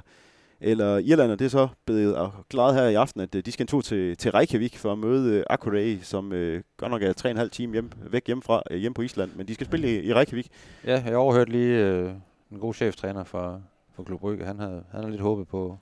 eller 0.62 0.98
Irland, 0.98 1.32
og 1.32 1.40
det 1.40 1.46
er 1.46 1.50
så 1.50 1.68
blevet 1.86 2.32
klaret 2.50 2.76
her 2.76 2.88
i 2.88 2.94
aften, 2.94 3.22
at 3.22 3.36
øh, 3.36 3.46
de 3.46 3.52
skal 3.52 3.64
en 3.64 3.68
tur 3.68 3.82
til, 3.82 4.18
til 4.18 4.32
Reykjavik 4.32 4.78
for 4.78 4.92
at 4.92 4.98
møde 4.98 5.44
Akureyri, 5.50 6.00
som 6.02 6.34
øh, 6.34 6.64
godt 6.78 6.92
nok 6.92 7.02
er 7.02 7.44
3,5 7.44 7.50
timer 7.50 7.74
hjem, 7.74 7.92
væk 8.12 8.28
hjemmefra, 8.28 8.62
øh, 8.72 8.78
hjem 8.78 8.94
på 8.94 9.02
Island, 9.02 9.32
men 9.36 9.48
de 9.48 9.54
skal 9.54 9.66
spille 9.68 9.92
i, 9.92 10.08
i 10.08 10.14
Reykjavik. 10.14 10.48
Ja, 10.86 11.04
jeg 11.06 11.16
overhørte 11.16 11.52
lige 11.52 11.86
øh, 11.86 12.12
en 12.52 12.60
god 12.60 12.74
cheftræner 12.74 13.24
for, 13.24 13.62
for 13.96 14.04
Klub 14.04 14.20
Brygge. 14.20 14.46
Han 14.46 14.60
havde, 14.60 14.84
han 14.92 15.00
havde 15.00 15.12
lidt 15.12 15.22
håbet 15.22 15.48
på, 15.48 15.78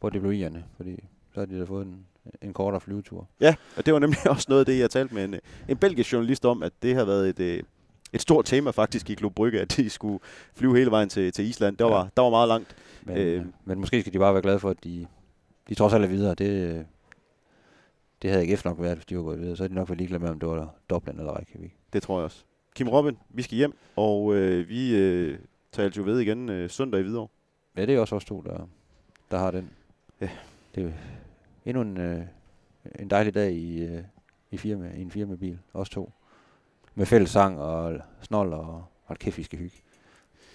på 0.00 0.10
det 0.10 0.20
blev 0.20 0.50
fordi 0.76 1.04
så 1.34 1.40
har 1.40 1.46
de 1.46 1.58
da 1.58 1.64
fået 1.64 1.86
en, 1.86 2.06
en 2.42 2.52
kortere 2.52 2.80
flyvetur. 2.80 3.28
Ja, 3.40 3.54
og 3.76 3.86
det 3.86 3.94
var 3.94 4.00
nemlig 4.00 4.30
også 4.30 4.46
noget 4.48 4.60
af 4.60 4.66
det, 4.66 4.78
jeg 4.78 4.90
talte 4.90 5.14
med 5.14 5.24
en, 5.24 5.34
en 5.68 5.76
belgisk 5.76 6.12
journalist 6.12 6.44
om, 6.44 6.62
at 6.62 6.72
det 6.82 6.94
har 6.94 7.04
været 7.04 7.28
et, 7.28 7.40
øh, 7.40 7.62
et 8.12 8.20
stort 8.22 8.44
tema 8.44 8.70
faktisk 8.70 9.10
i 9.10 9.14
Klub 9.14 9.34
Brygge, 9.34 9.60
at 9.60 9.76
de 9.76 9.90
skulle 9.90 10.18
flyve 10.54 10.76
hele 10.78 10.90
vejen 10.90 11.08
til, 11.08 11.32
til 11.32 11.44
Island. 11.44 11.76
Det 11.76 11.86
var, 11.86 12.02
Ja. 12.02 12.08
der 12.16 12.22
var 12.22 12.30
meget 12.30 12.48
langt. 12.48 12.76
Men, 13.02 13.16
Øh. 13.16 13.44
men 13.64 13.80
måske 13.80 14.00
skal 14.00 14.12
de 14.12 14.18
bare 14.18 14.32
være 14.34 14.42
glade 14.42 14.58
for, 14.58 14.70
at 14.70 14.84
de, 14.84 15.06
de 15.68 15.74
trods 15.74 15.92
alt 15.92 16.04
er 16.04 16.08
videre. 16.08 16.34
Det, 16.34 16.86
det 18.22 18.30
havde 18.30 18.52
AGF 18.52 18.64
nok 18.64 18.80
været, 18.80 18.96
hvis 18.96 19.06
de 19.06 19.16
var 19.16 19.22
gået 19.22 19.40
videre. 19.40 19.56
Så 19.56 19.64
er 19.64 19.68
de 19.68 19.74
nok 19.74 19.88
været 19.88 19.98
ligeglade 19.98 20.22
med, 20.22 20.30
om 20.30 20.40
det 20.40 20.48
var 20.48 20.74
Dublin 20.90 21.18
eller 21.18 21.38
Reykjavik. 21.38 21.76
Det 21.92 22.02
tror 22.02 22.18
jeg 22.18 22.24
også. 22.24 22.44
Kim 22.74 22.88
Robin, 22.88 23.18
vi 23.30 23.42
skal 23.42 23.56
hjem, 23.56 23.76
og 23.96 24.34
øh, 24.34 24.68
vi 24.68 24.96
øh, 24.96 25.38
taler 25.72 25.90
jo 25.96 26.02
ved 26.02 26.20
igen 26.20 26.48
øh, 26.48 26.70
søndag 26.70 27.00
i 27.00 27.02
Hvidovre. 27.02 27.28
Ja, 27.76 27.86
det 27.86 27.94
er 27.94 28.00
også 28.00 28.16
os 28.16 28.24
to, 28.24 28.40
der, 28.40 28.68
der 29.30 29.38
har 29.38 29.50
den. 29.50 29.70
Ja. 30.20 30.28
Det 30.74 30.84
er 30.84 30.90
endnu 31.66 31.82
en, 31.82 31.96
øh, 32.00 32.20
en 32.98 33.10
dejlig 33.10 33.34
dag 33.34 33.52
i, 33.52 33.82
øh, 33.82 34.02
i, 34.50 34.56
firma, 34.56 34.90
i 34.96 35.02
en 35.02 35.10
firmabil. 35.10 35.58
Os 35.74 35.88
to. 35.90 36.12
Med 36.98 37.06
fælles 37.06 37.30
sang 37.30 37.60
og 37.60 37.98
snold 38.22 38.52
og 38.52 38.84
hold 39.04 39.18
kæft, 39.18 39.38
vi 39.38 39.42
skal 39.42 39.58
hygge. 39.58 39.76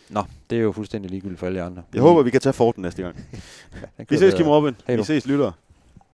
Nå, 0.09 0.23
det 0.49 0.57
er 0.57 0.61
jo 0.61 0.71
fuldstændig 0.71 1.11
ligegyldigt 1.11 1.39
for 1.39 1.47
alle 1.47 1.61
andre. 1.63 1.83
Jeg 1.93 2.01
håber, 2.01 2.23
vi 2.23 2.29
kan 2.29 2.41
tage 2.41 2.53
forten 2.53 2.81
næste 2.81 3.03
gang. 3.03 3.15
ja, 3.99 4.03
Vi 4.09 4.17
ses. 4.17 4.33
Kim 4.33 4.47
Robin. 4.47 4.75
Hej 4.87 4.95
Vi 4.95 5.03
ses, 5.03 5.25
lyttere. 5.27 5.53